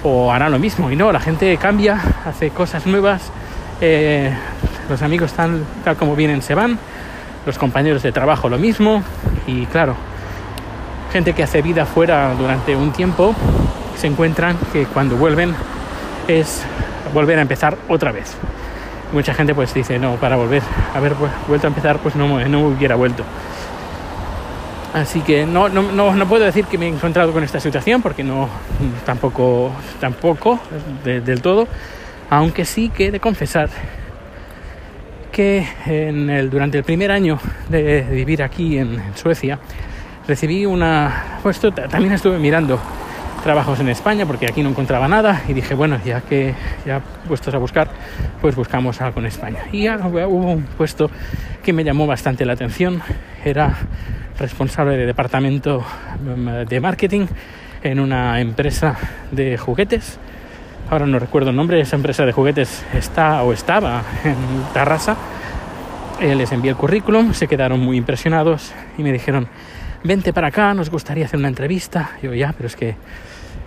o 0.03 0.33
harán 0.33 0.53
lo 0.53 0.59
mismo. 0.59 0.91
Y 0.91 0.97
no, 0.97 1.13
la 1.13 1.21
gente 1.21 1.57
cambia, 1.59 2.01
hace 2.25 2.51
cosas 2.51 2.87
nuevas, 2.87 3.31
eh, 3.81 4.33
los 4.89 5.03
amigos 5.03 5.33
tal, 5.33 5.65
como 5.99 6.17
vienen 6.17 6.43
se 6.43 6.55
van, 6.55 6.79
los 7.45 7.59
compañeros 7.59 8.03
de 8.03 8.13
trabajo 8.13 8.49
lo 8.49 8.59
mismo 8.59 9.03
y 9.47 9.67
claro, 9.67 9.95
gente 11.13 11.33
que 11.33 11.43
hace 11.43 11.61
vida 11.63 11.87
fuera 11.87 12.35
durante 12.35 12.75
un 12.77 12.93
tiempo 12.93 13.35
se 13.97 14.07
encuentran 14.07 14.57
que 14.73 14.87
cuando 14.87 15.17
vuelven 15.17 15.55
es 16.29 16.63
volver 17.13 17.39
a 17.39 17.43
empezar 17.43 17.77
otra 17.89 18.13
vez. 18.13 18.35
Mucha 19.13 19.35
gente 19.35 19.55
pues 19.55 19.73
dice, 19.73 19.99
no, 19.99 20.17
para 20.17 20.37
volver 20.37 20.63
haber 20.95 21.15
vuelto 21.47 21.67
a 21.67 21.69
empezar 21.69 21.99
pues 21.99 22.17
no, 22.17 22.41
no 22.49 22.67
hubiera 22.69 22.97
vuelto. 22.97 23.25
Así 24.95 25.21
que 25.21 25.45
no, 25.45 25.69
no, 25.69 26.15
no, 26.15 26.29
puedo 26.29 26.45
decir 26.45 26.65
que 26.65 26.79
me 26.79 26.87
he 26.87 26.89
encontrado 26.89 27.33
con 27.33 27.45
esta 27.45 27.61
situación 27.61 28.01
porque 28.01 28.25
no 28.25 28.49
tampoco, 29.05 29.71
tampoco 30.01 30.59
del 31.05 31.43
todo, 31.43 31.69
aunque 32.31 32.65
sí 32.65 32.89
que 32.89 33.07
he 33.07 33.11
de 33.11 33.21
confesar 33.21 33.69
que 35.37 35.67
en 35.85 36.31
el, 36.31 36.49
durante 36.49 36.79
el 36.79 36.85
primer 36.85 37.11
año 37.11 37.39
de 37.69 38.03
vivir 38.11 38.43
aquí 38.43 38.79
en, 38.79 39.03
Suecia 39.15 39.59
recibí 40.27 40.65
una... 40.65 41.41
Pues 41.43 41.61
también 41.61 42.13
estuve 42.13 42.39
mirando 42.39 42.81
trabajos 43.43 43.79
en 43.81 43.91
España 43.91 44.25
porque 44.25 44.47
aquí 44.47 44.63
no 44.63 44.71
encontraba 44.71 45.09
nada 45.09 45.43
y 45.47 45.53
dije, 45.53 45.75
bueno, 45.75 46.01
ya 46.05 46.23
que 46.23 46.55
ya 46.87 47.01
puestos 47.29 47.55
a 47.55 47.59
buscar, 47.59 47.89
pues 48.41 48.57
buscamos 48.57 49.01
algo 49.03 49.21
en 49.21 49.27
España. 49.27 49.59
Y 49.73 49.89
hubo 49.89 50.53
un 50.53 50.63
puesto 50.63 51.11
que 51.63 51.75
me 51.75 51.85
llamó 51.85 52.07
bastante 52.07 52.47
la 52.47 52.55
atención, 52.55 53.03
era 53.45 53.77
responsable 54.39 54.97
de 54.97 55.07
departamento 55.07 55.85
mm, 56.21 56.69
de 56.69 56.81
marketing 56.81 57.27
en 57.83 58.01
una 58.01 58.41
empresa 58.41 58.97
de 59.31 59.57
juguetes. 59.57 60.19
Ahora 60.91 61.07
no 61.07 61.19
recuerdo 61.19 61.51
el 61.51 61.57
nombre, 61.57 61.81
esa 61.81 61.97
empresa 61.97 62.25
de 62.25 62.33
juguetes 62.33 62.85
está 62.95 63.43
o 63.43 63.53
estaba 63.53 64.03
en 64.25 64.37
Tarrasa. 64.73 65.17
Eh, 66.21 66.35
les 66.35 66.51
envié 66.53 66.71
el 66.71 66.77
currículum, 66.77 67.35
se 67.35 67.47
quedaron 67.47 67.81
muy 67.81 67.97
impresionados 67.97 68.73
y 68.97 69.03
me 69.03 69.13
dijeron, 69.13 69.49
vente 70.05 70.33
para 70.33 70.49
acá, 70.49 70.73
nos 70.75 70.91
gustaría 70.91 71.27
hacer 71.27 71.39
una 71.39 71.49
entrevista. 71.49 72.13
Yo 72.23 72.33
ya, 72.35 72.53
pero 72.57 72.69
es 72.69 72.77
que 72.77 72.97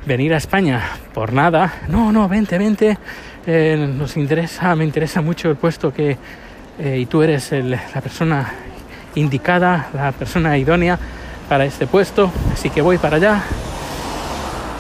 venir 0.06 0.34
a 0.34 0.38
España 0.38 0.82
por 1.14 1.34
nada, 1.34 1.74
no, 1.90 2.12
no, 2.12 2.28
vente, 2.28 2.58
vente, 2.58 2.98
eh, 3.46 3.94
nos 3.98 4.18
interesa, 4.18 4.76
me 4.76 4.86
interesa 4.86 5.22
mucho 5.22 5.50
el 5.50 5.58
puesto 5.58 5.94
que, 5.94 6.18
eh, 6.80 6.98
y 7.00 7.06
tú 7.06 7.22
eres 7.22 7.52
la 7.52 8.02
persona 8.02 8.50
indicada, 9.16 9.90
la 9.94 10.12
persona 10.12 10.58
idónea 10.58 10.98
para 11.48 11.66
este 11.66 11.88
puesto, 11.88 12.32
así 12.54 12.70
que 12.70 12.82
voy 12.82 12.98
para 12.98 13.18
allá. 13.18 13.42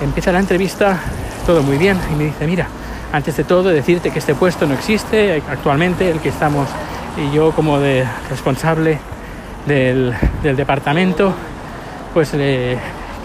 Empieza 0.01 0.31
la 0.31 0.39
entrevista, 0.39 0.99
todo 1.45 1.63
muy 1.63 1.77
bien, 1.77 1.97
y 2.11 2.15
me 2.15 2.25
dice, 2.25 2.45
mira, 2.47 2.67
antes 3.11 3.35
de 3.37 3.43
todo 3.43 3.69
decirte 3.69 4.11
que 4.11 4.19
este 4.19 4.35
puesto 4.35 4.67
no 4.67 4.73
existe 4.73 5.41
actualmente, 5.49 6.09
el 6.09 6.19
que 6.19 6.29
estamos, 6.29 6.67
y 7.17 7.35
yo 7.35 7.51
como 7.51 7.79
de 7.79 8.05
responsable 8.29 8.99
del, 9.65 10.13
del 10.43 10.55
departamento, 10.55 11.33
pues 12.13 12.33
le 12.33 12.77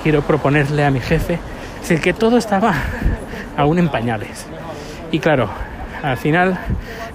quiero 0.03 0.23
proponerle 0.23 0.85
a 0.85 0.91
mi 0.91 1.01
jefe, 1.01 1.39
es 1.83 1.91
el 1.91 2.01
que 2.01 2.13
todo 2.13 2.39
estaba 2.39 2.75
aún 3.57 3.79
en 3.79 3.89
pañales. 3.89 4.47
Y 5.13 5.19
claro, 5.19 5.49
al 6.03 6.17
final 6.17 6.59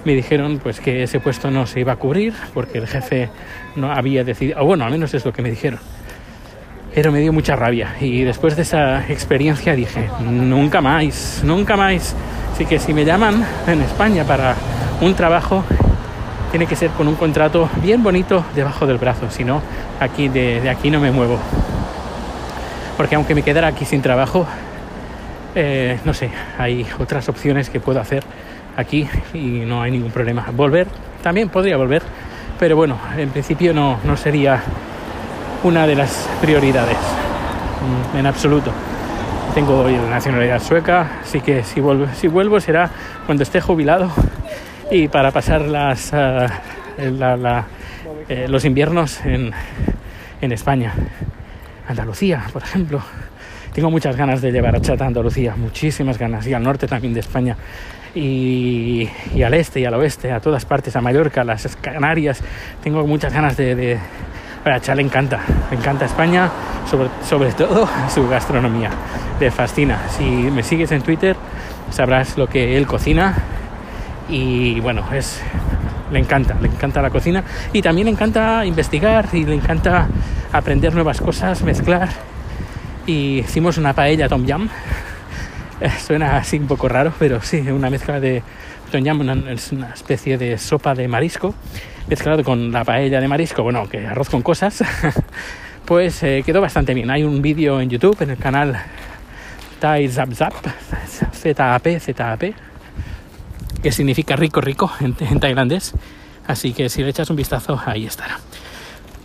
me 0.04 0.14
dijeron 0.14 0.60
pues 0.62 0.80
que 0.80 1.02
ese 1.02 1.20
puesto 1.20 1.50
no 1.50 1.66
se 1.66 1.80
iba 1.80 1.92
a 1.92 1.96
cubrir 1.96 2.34
porque 2.54 2.78
el 2.78 2.86
jefe 2.86 3.28
no 3.76 3.92
había 3.92 4.24
decidido, 4.24 4.60
o 4.62 4.64
bueno, 4.64 4.84
al 4.84 4.90
menos 4.90 5.12
es 5.14 5.24
lo 5.24 5.32
que 5.32 5.42
me 5.42 5.50
dijeron. 5.50 5.78
Pero 6.94 7.12
me 7.12 7.20
dio 7.20 7.32
mucha 7.32 7.54
rabia 7.54 7.94
y 8.00 8.24
después 8.24 8.56
de 8.56 8.62
esa 8.62 9.06
experiencia 9.08 9.74
dije, 9.74 10.08
nunca 10.20 10.80
más, 10.80 11.42
nunca 11.44 11.76
más. 11.76 12.16
Así 12.52 12.66
que 12.66 12.78
si 12.78 12.92
me 12.92 13.04
llaman 13.04 13.44
en 13.66 13.80
España 13.82 14.24
para 14.24 14.56
un 15.00 15.14
trabajo, 15.14 15.64
tiene 16.50 16.66
que 16.66 16.74
ser 16.74 16.90
con 16.90 17.06
un 17.06 17.14
contrato 17.14 17.70
bien 17.82 18.02
bonito 18.02 18.44
debajo 18.56 18.86
del 18.86 18.98
brazo, 18.98 19.30
si 19.30 19.44
no, 19.44 19.62
aquí 20.00 20.28
de, 20.28 20.68
aquí 20.68 20.90
no 20.90 20.98
me 20.98 21.12
muevo. 21.12 21.38
Porque 22.96 23.14
aunque 23.14 23.34
me 23.34 23.42
quedara 23.42 23.68
aquí 23.68 23.84
sin 23.84 24.02
trabajo, 24.02 24.46
eh, 25.54 25.98
no 26.04 26.12
sé, 26.12 26.30
hay 26.58 26.86
otras 26.98 27.28
opciones 27.28 27.70
que 27.70 27.78
puedo 27.78 28.00
hacer 28.00 28.24
aquí 28.80 29.08
y 29.34 29.60
no 29.66 29.82
hay 29.82 29.90
ningún 29.90 30.10
problema. 30.10 30.46
Volver, 30.52 30.86
también 31.22 31.48
podría 31.48 31.76
volver, 31.76 32.02
pero 32.58 32.76
bueno, 32.76 32.98
en 33.16 33.30
principio 33.30 33.72
no, 33.72 33.98
no 34.04 34.16
sería 34.16 34.62
una 35.62 35.86
de 35.86 35.94
las 35.94 36.28
prioridades 36.40 36.96
mm, 38.12 38.16
en 38.16 38.26
absoluto. 38.26 38.72
Tengo 39.54 39.88
nacionalidad 39.88 40.62
sueca, 40.62 41.20
así 41.22 41.40
que 41.40 41.62
si 41.64 41.80
vuelvo, 41.80 42.06
si 42.14 42.28
vuelvo 42.28 42.60
será 42.60 42.90
cuando 43.26 43.42
esté 43.42 43.60
jubilado 43.60 44.10
y 44.90 45.08
para 45.08 45.30
pasar 45.32 45.62
las, 45.62 46.12
uh, 46.12 46.48
la, 47.18 47.36
la, 47.36 47.66
eh, 48.28 48.46
los 48.48 48.64
inviernos 48.64 49.24
en, 49.24 49.52
en 50.40 50.52
España. 50.52 50.92
Andalucía, 51.88 52.44
por 52.52 52.62
ejemplo, 52.62 53.02
tengo 53.72 53.90
muchas 53.90 54.16
ganas 54.16 54.40
de 54.40 54.52
llevar 54.52 54.76
a 54.76 54.80
Chata 54.80 55.04
a 55.04 55.08
Andalucía, 55.08 55.54
muchísimas 55.56 56.18
ganas, 56.18 56.46
y 56.46 56.54
al 56.54 56.62
norte 56.62 56.86
también 56.86 57.14
de 57.14 57.20
España. 57.20 57.56
Y, 58.14 59.08
al 59.44 59.54
este 59.54 59.80
y 59.80 59.84
al 59.84 59.94
oeste, 59.94 60.32
a 60.32 60.40
todas 60.40 60.64
partes, 60.64 60.96
a 60.96 61.00
Mallorca, 61.00 61.42
a 61.42 61.44
las 61.44 61.76
Canarias. 61.76 62.42
Tengo 62.82 63.06
muchas 63.06 63.32
ganas 63.32 63.56
de, 63.56 63.74
de, 63.74 63.98
Chá 64.82 64.94
le 64.94 65.02
encanta, 65.02 65.40
le 65.70 65.76
encanta 65.76 66.04
España, 66.04 66.50
sobre, 67.28 67.52
todo 67.52 67.88
su 68.14 68.28
gastronomía, 68.28 68.90
le 69.38 69.50
fascina. 69.50 69.98
Si 70.10 70.24
me 70.24 70.62
sigues 70.62 70.92
en 70.92 71.02
Twitter 71.02 71.36
sabrás 71.90 72.36
lo 72.36 72.46
que 72.46 72.76
él 72.76 72.86
cocina 72.86 73.34
y 74.28 74.78
bueno, 74.80 75.04
es, 75.12 75.40
le 76.12 76.20
encanta, 76.20 76.54
le 76.60 76.68
encanta 76.68 77.02
la 77.02 77.10
cocina 77.10 77.42
y 77.72 77.82
también 77.82 78.04
le 78.06 78.12
encanta 78.12 78.64
investigar 78.64 79.26
y 79.32 79.44
le 79.44 79.54
encanta 79.54 80.08
aprender 80.52 80.94
nuevas 80.94 81.20
cosas, 81.20 81.62
mezclar. 81.62 82.08
Y 83.06 83.38
hicimos 83.40 83.78
una 83.78 83.92
paella 83.92 84.28
tom 84.28 84.44
yum. 84.44 84.68
Suena 86.06 86.36
así 86.36 86.58
un 86.58 86.66
poco 86.66 86.88
raro, 86.88 87.12
pero 87.18 87.40
sí, 87.42 87.58
una 87.58 87.90
mezcla 87.90 88.20
de 88.20 88.42
es 88.92 89.70
una 89.70 89.94
especie 89.94 90.36
de 90.36 90.58
sopa 90.58 90.96
de 90.96 91.06
marisco 91.06 91.54
mezclado 92.08 92.42
con 92.42 92.72
la 92.72 92.84
paella 92.84 93.20
de 93.20 93.28
marisco, 93.28 93.62
bueno, 93.62 93.88
que 93.88 94.04
arroz 94.04 94.28
con 94.28 94.42
cosas, 94.42 94.82
pues 95.84 96.20
eh, 96.24 96.42
quedó 96.44 96.60
bastante 96.60 96.92
bien. 96.92 97.08
Hay 97.08 97.22
un 97.22 97.40
vídeo 97.40 97.80
en 97.80 97.88
YouTube, 97.88 98.20
en 98.20 98.30
el 98.30 98.36
canal 98.36 98.76
Thai 99.78 100.08
Zap 100.08 100.32
Zap, 100.32 100.54
ZAP, 101.06 101.86
ZAP, 102.00 102.42
que 103.80 103.92
significa 103.92 104.34
rico, 104.34 104.60
rico 104.60 104.90
en, 105.00 105.14
en 105.20 105.38
tailandés. 105.38 105.94
Así 106.48 106.72
que 106.72 106.88
si 106.88 107.04
le 107.04 107.10
echas 107.10 107.30
un 107.30 107.36
vistazo, 107.36 107.80
ahí 107.86 108.06
estará. 108.06 108.40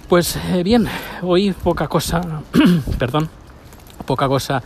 Pues 0.08 0.38
eh, 0.54 0.62
bien, 0.62 0.88
hoy 1.24 1.54
poca 1.54 1.88
cosa, 1.88 2.22
perdón, 3.00 3.30
poca 4.06 4.28
cosa 4.28 4.62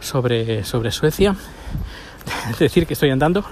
sobre, 0.00 0.64
sobre 0.64 0.90
Suecia. 0.90 1.34
Es 2.50 2.58
decir, 2.58 2.86
que 2.86 2.94
estoy 2.94 3.10
andando 3.10 3.44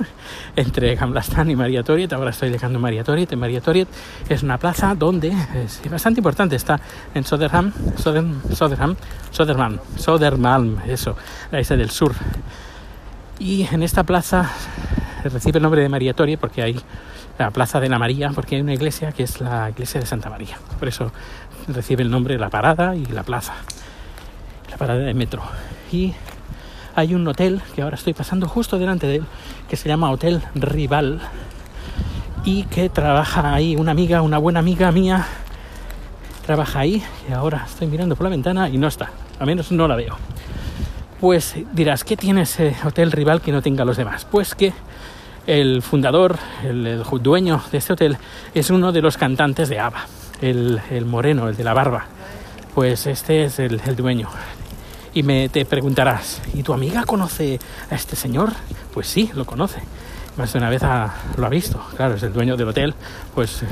entre 0.54 0.94
Gamlastan 0.94 1.50
y 1.50 1.56
María 1.56 1.82
Toriet. 1.82 2.12
Ahora 2.12 2.30
estoy 2.30 2.50
llegando 2.50 2.78
a 2.84 3.04
Toriet. 3.04 3.32
En 3.32 3.38
María 3.38 3.60
Toriet 3.60 3.88
es 4.28 4.42
una 4.42 4.58
plaza 4.58 4.94
donde 4.94 5.32
es 5.54 5.80
bastante 5.90 6.20
importante. 6.20 6.56
Está 6.56 6.80
en 7.14 7.24
Soderham, 7.24 7.72
Soderham, 7.96 8.40
Soderham, 8.52 8.96
Sodermalm, 9.30 9.78
Sodermalm, 9.96 10.78
eso, 10.86 11.16
la 11.50 11.60
isla 11.60 11.76
del 11.76 11.90
sur. 11.90 12.12
Y 13.38 13.66
en 13.70 13.82
esta 13.82 14.04
plaza 14.04 14.50
recibe 15.24 15.58
el 15.58 15.62
nombre 15.62 15.82
de 15.82 15.88
María 15.88 16.14
Toriet 16.14 16.40
porque 16.40 16.62
hay 16.62 16.80
la 17.38 17.50
plaza 17.50 17.80
de 17.80 17.88
la 17.88 17.98
María, 17.98 18.30
porque 18.30 18.56
hay 18.56 18.62
una 18.62 18.72
iglesia 18.72 19.12
que 19.12 19.22
es 19.22 19.40
la 19.40 19.68
iglesia 19.68 20.00
de 20.00 20.06
Santa 20.06 20.30
María. 20.30 20.56
Por 20.78 20.88
eso 20.88 21.12
recibe 21.68 22.02
el 22.02 22.10
nombre 22.10 22.38
la 22.38 22.48
parada 22.48 22.96
y 22.96 23.04
la 23.06 23.22
plaza, 23.22 23.54
la 24.70 24.76
parada 24.76 25.00
de 25.00 25.12
metro. 25.12 25.42
Y 25.92 26.14
hay 26.96 27.14
un 27.14 27.28
hotel 27.28 27.60
que 27.74 27.82
ahora 27.82 27.96
estoy 27.96 28.14
pasando 28.14 28.48
justo 28.48 28.78
delante 28.78 29.06
de 29.06 29.16
él, 29.16 29.24
que 29.68 29.76
se 29.76 29.86
llama 29.86 30.10
Hotel 30.10 30.42
Rival 30.54 31.20
y 32.42 32.64
que 32.64 32.88
trabaja 32.88 33.54
ahí 33.54 33.76
una 33.76 33.90
amiga, 33.90 34.22
una 34.22 34.38
buena 34.38 34.60
amiga 34.60 34.90
mía, 34.90 35.26
trabaja 36.46 36.80
ahí 36.80 37.02
y 37.28 37.32
ahora 37.32 37.64
estoy 37.66 37.86
mirando 37.86 38.16
por 38.16 38.24
la 38.24 38.30
ventana 38.30 38.70
y 38.70 38.78
no 38.78 38.88
está, 38.88 39.10
a 39.38 39.44
menos 39.44 39.70
no 39.70 39.86
la 39.86 39.94
veo. 39.94 40.16
Pues 41.20 41.54
dirás, 41.72 42.02
¿qué 42.02 42.16
tiene 42.16 42.42
ese 42.42 42.74
Hotel 42.82 43.12
Rival 43.12 43.42
que 43.42 43.52
no 43.52 43.60
tenga 43.60 43.84
los 43.84 43.98
demás? 43.98 44.26
Pues 44.30 44.54
que 44.54 44.72
el 45.46 45.82
fundador, 45.82 46.38
el, 46.64 47.02
dueño 47.20 47.62
de 47.70 47.78
este 47.78 47.92
hotel, 47.92 48.16
es 48.54 48.70
uno 48.70 48.90
de 48.90 49.02
los 49.02 49.18
cantantes 49.18 49.68
de 49.68 49.80
ABBA, 49.80 50.06
el, 50.40 50.80
el 50.90 51.04
moreno, 51.04 51.48
el 51.48 51.56
de 51.56 51.64
la 51.64 51.74
barba. 51.74 52.06
Pues 52.74 53.06
este 53.06 53.44
es 53.44 53.58
el, 53.58 53.80
el 53.86 53.96
dueño, 53.96 54.28
y 55.16 55.22
me 55.22 55.48
te 55.48 55.64
preguntarás, 55.64 56.42
¿y 56.52 56.62
tu 56.62 56.74
amiga 56.74 57.04
conoce 57.04 57.58
a 57.90 57.94
este 57.94 58.14
señor? 58.16 58.52
Pues 58.92 59.06
sí, 59.06 59.30
lo 59.34 59.46
conoce. 59.46 59.80
Más 60.36 60.52
de 60.52 60.58
una 60.58 60.68
vez 60.68 60.82
ha, 60.82 61.14
lo 61.38 61.46
ha 61.46 61.48
visto. 61.48 61.82
Claro, 61.96 62.16
es 62.16 62.22
el 62.22 62.34
dueño 62.34 62.54
del 62.54 62.68
hotel, 62.68 62.94
pues 63.34 63.62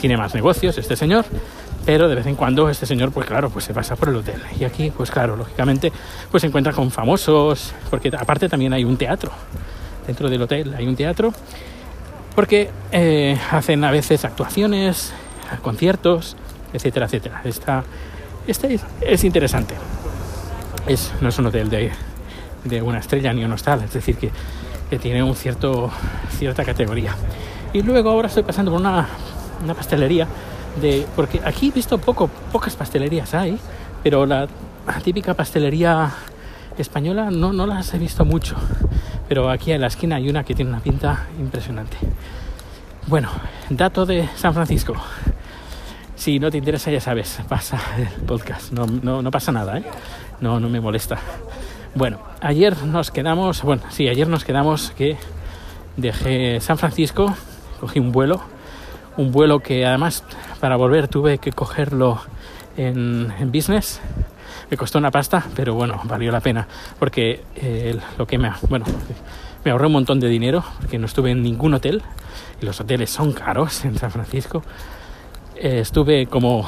tiene 0.00 0.16
más 0.16 0.34
negocios 0.34 0.76
este 0.76 0.96
señor, 0.96 1.24
pero 1.86 2.08
de 2.08 2.16
vez 2.16 2.26
en 2.26 2.34
cuando 2.34 2.68
este 2.68 2.84
señor, 2.84 3.12
pues 3.12 3.28
claro, 3.28 3.48
pues 3.48 3.64
se 3.64 3.72
pasa 3.72 3.94
por 3.94 4.08
el 4.08 4.16
hotel. 4.16 4.42
Y 4.58 4.64
aquí, 4.64 4.90
pues 4.90 5.12
claro, 5.12 5.36
lógicamente, 5.36 5.92
pues 6.32 6.40
se 6.40 6.48
encuentra 6.48 6.72
con 6.72 6.90
famosos, 6.90 7.72
porque 7.88 8.10
aparte 8.18 8.48
también 8.48 8.72
hay 8.72 8.82
un 8.82 8.96
teatro. 8.96 9.30
Dentro 10.04 10.28
del 10.28 10.42
hotel 10.42 10.74
hay 10.76 10.88
un 10.88 10.96
teatro, 10.96 11.32
porque 12.34 12.70
eh, 12.90 13.38
hacen 13.52 13.84
a 13.84 13.92
veces 13.92 14.24
actuaciones, 14.24 15.12
conciertos, 15.62 16.36
etcétera, 16.72 17.06
etcétera. 17.06 17.40
Esta, 17.44 17.84
este 18.48 18.74
es, 18.74 18.82
es 19.00 19.22
interesante 19.22 19.76
es, 20.86 21.12
no 21.20 21.28
es 21.28 21.38
un 21.38 21.46
hotel 21.46 21.68
de, 21.70 21.90
de, 22.64 22.82
una 22.82 22.98
estrella 22.98 23.32
ni 23.32 23.44
un 23.44 23.52
hostal, 23.52 23.82
es 23.82 23.92
decir, 23.92 24.16
que, 24.16 24.30
que, 24.88 24.98
tiene 24.98 25.22
un 25.22 25.34
cierto, 25.34 25.90
cierta 26.38 26.64
categoría. 26.64 27.14
Y 27.72 27.82
luego 27.82 28.10
ahora 28.10 28.28
estoy 28.28 28.42
pasando 28.42 28.70
por 28.70 28.80
una, 28.80 29.06
una 29.62 29.74
pastelería, 29.74 30.26
de, 30.80 31.06
porque 31.16 31.40
aquí 31.44 31.68
he 31.68 31.72
visto 31.72 31.98
poco, 31.98 32.28
pocas 32.52 32.74
pastelerías 32.76 33.34
hay, 33.34 33.58
pero 34.02 34.26
la, 34.26 34.48
típica 35.04 35.34
pastelería 35.34 36.10
española 36.78 37.30
no, 37.30 37.52
no 37.52 37.66
las 37.66 37.92
he 37.94 37.98
visto 37.98 38.24
mucho, 38.24 38.56
pero 39.28 39.50
aquí 39.50 39.72
en 39.72 39.80
la 39.80 39.86
esquina 39.88 40.16
hay 40.16 40.28
una 40.28 40.44
que 40.44 40.54
tiene 40.54 40.70
una 40.70 40.80
pinta 40.80 41.26
impresionante. 41.38 41.96
Bueno, 43.06 43.30
dato 43.68 44.06
de 44.06 44.28
San 44.36 44.54
Francisco. 44.54 44.94
Si 46.14 46.38
no 46.38 46.50
te 46.50 46.58
interesa, 46.58 46.90
ya 46.90 47.00
sabes, 47.00 47.40
pasa 47.48 47.80
el 47.96 48.24
podcast, 48.24 48.72
no, 48.72 48.86
no, 48.86 49.22
no 49.22 49.30
pasa 49.30 49.52
nada, 49.52 49.78
¿eh? 49.78 49.84
No, 50.40 50.60
no 50.60 50.68
me 50.68 50.80
molesta. 50.80 51.18
Bueno, 51.94 52.18
ayer 52.40 52.76
nos 52.84 53.10
quedamos, 53.10 53.62
bueno, 53.62 53.82
sí, 53.90 54.08
ayer 54.08 54.28
nos 54.28 54.44
quedamos 54.44 54.92
que 54.92 55.16
dejé 55.96 56.60
San 56.60 56.78
Francisco, 56.78 57.34
cogí 57.80 57.98
un 57.98 58.12
vuelo, 58.12 58.40
un 59.16 59.32
vuelo 59.32 59.60
que 59.60 59.84
además 59.84 60.24
para 60.60 60.76
volver 60.76 61.08
tuve 61.08 61.38
que 61.38 61.52
cogerlo 61.52 62.20
en, 62.76 63.32
business. 63.52 64.00
Me 64.70 64.76
costó 64.76 64.98
una 64.98 65.10
pasta, 65.10 65.44
pero 65.56 65.74
bueno, 65.74 66.00
valió 66.04 66.30
la 66.30 66.40
pena, 66.40 66.68
porque 66.98 67.42
eh, 67.56 67.98
lo 68.18 68.26
que 68.26 68.38
me, 68.38 68.52
bueno, 68.68 68.84
me 69.64 69.70
ahorré 69.72 69.86
un 69.86 69.92
montón 69.92 70.20
de 70.20 70.28
dinero, 70.28 70.64
porque 70.80 70.98
no 70.98 71.06
estuve 71.06 71.32
en 71.32 71.42
ningún 71.42 71.74
hotel, 71.74 72.02
y 72.62 72.66
los 72.66 72.80
hoteles 72.80 73.10
son 73.10 73.32
caros 73.32 73.84
en 73.84 73.98
San 73.98 74.10
Francisco 74.10 74.62
eh, 75.62 75.80
estuve 75.80 76.24
como 76.24 76.66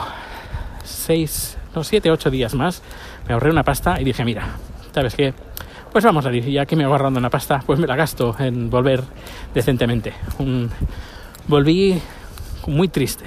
seis, 0.84 1.56
no, 1.74 1.82
siete, 1.82 2.10
ocho 2.10 2.30
días 2.30 2.54
más. 2.54 2.82
Me 3.26 3.34
ahorré 3.34 3.50
una 3.50 3.62
pasta 3.62 4.00
y 4.00 4.04
dije, 4.04 4.24
mira, 4.24 4.56
¿sabes 4.94 5.14
qué? 5.14 5.34
Pues 5.92 6.04
vamos 6.04 6.24
a 6.24 6.30
decir, 6.30 6.50
ya 6.50 6.64
que 6.64 6.74
me 6.74 6.84
ahorrando 6.84 7.18
una 7.18 7.30
pasta, 7.30 7.62
pues 7.66 7.78
me 7.78 7.86
la 7.86 7.96
gasto 7.96 8.34
en 8.38 8.70
volver 8.70 9.02
decentemente. 9.54 10.14
Volví 11.46 12.00
muy 12.66 12.88
triste, 12.88 13.26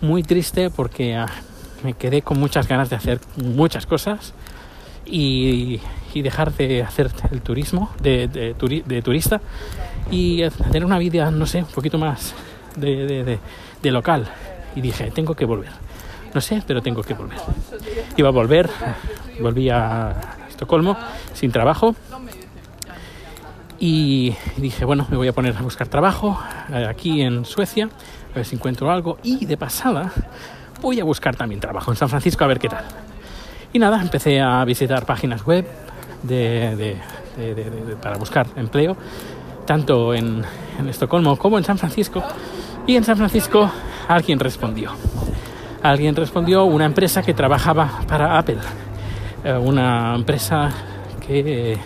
muy 0.00 0.22
triste 0.22 0.70
porque 0.70 1.18
uh, 1.18 1.26
me 1.84 1.92
quedé 1.94 2.22
con 2.22 2.38
muchas 2.38 2.66
ganas 2.66 2.88
de 2.88 2.96
hacer 2.96 3.20
muchas 3.36 3.84
cosas 3.84 4.32
y, 5.04 5.80
y 6.14 6.22
dejar 6.22 6.52
de 6.54 6.82
hacer 6.82 7.10
el 7.30 7.42
turismo, 7.42 7.90
de, 8.00 8.28
de, 8.28 8.54
turi, 8.54 8.82
de 8.86 9.02
turista 9.02 9.40
y 10.10 10.48
tener 10.48 10.84
una 10.84 10.98
vida, 10.98 11.30
no 11.30 11.44
sé, 11.44 11.58
un 11.58 11.68
poquito 11.68 11.98
más 11.98 12.34
de, 12.76 13.38
de 13.82 13.90
local 13.90 14.26
y 14.74 14.80
dije, 14.80 15.10
tengo 15.10 15.34
que 15.34 15.44
volver. 15.44 15.87
No 16.34 16.40
sé, 16.40 16.62
pero 16.66 16.82
tengo 16.82 17.02
que 17.02 17.14
volver. 17.14 17.38
Iba 18.16 18.28
a 18.28 18.32
volver, 18.32 18.68
volví 19.40 19.70
a 19.70 20.14
Estocolmo 20.48 20.96
sin 21.34 21.52
trabajo 21.52 21.94
y 23.80 24.34
dije, 24.56 24.84
bueno, 24.84 25.06
me 25.10 25.16
voy 25.16 25.28
a 25.28 25.32
poner 25.32 25.56
a 25.56 25.62
buscar 25.62 25.86
trabajo 25.88 26.38
eh, 26.72 26.86
aquí 26.88 27.22
en 27.22 27.44
Suecia, 27.44 27.88
a 28.32 28.34
ver 28.34 28.44
si 28.44 28.56
encuentro 28.56 28.90
algo 28.90 29.18
y 29.22 29.46
de 29.46 29.56
pasada 29.56 30.12
voy 30.82 31.00
a 31.00 31.04
buscar 31.04 31.36
también 31.36 31.60
trabajo 31.60 31.90
en 31.90 31.96
San 31.96 32.08
Francisco 32.08 32.44
a 32.44 32.48
ver 32.48 32.58
qué 32.58 32.68
tal. 32.68 32.84
Y 33.72 33.78
nada, 33.78 34.00
empecé 34.00 34.40
a 34.40 34.64
visitar 34.64 35.04
páginas 35.04 35.44
web 35.44 35.66
para 38.02 38.16
buscar 38.16 38.46
empleo, 38.56 38.96
tanto 39.66 40.14
en, 40.14 40.42
en 40.78 40.88
Estocolmo 40.88 41.36
como 41.36 41.58
en 41.58 41.64
San 41.64 41.78
Francisco. 41.78 42.22
Y 42.86 42.96
en 42.96 43.04
San 43.04 43.18
Francisco 43.18 43.70
alguien 44.08 44.40
respondió. 44.40 44.92
Alguien 45.82 46.16
respondió, 46.16 46.64
una 46.64 46.84
empresa 46.84 47.22
que 47.22 47.34
trabajaba 47.34 48.00
para 48.08 48.38
Apple, 48.38 48.58
eh, 49.44 49.52
una 49.52 50.14
empresa 50.14 50.70
que, 51.24 51.78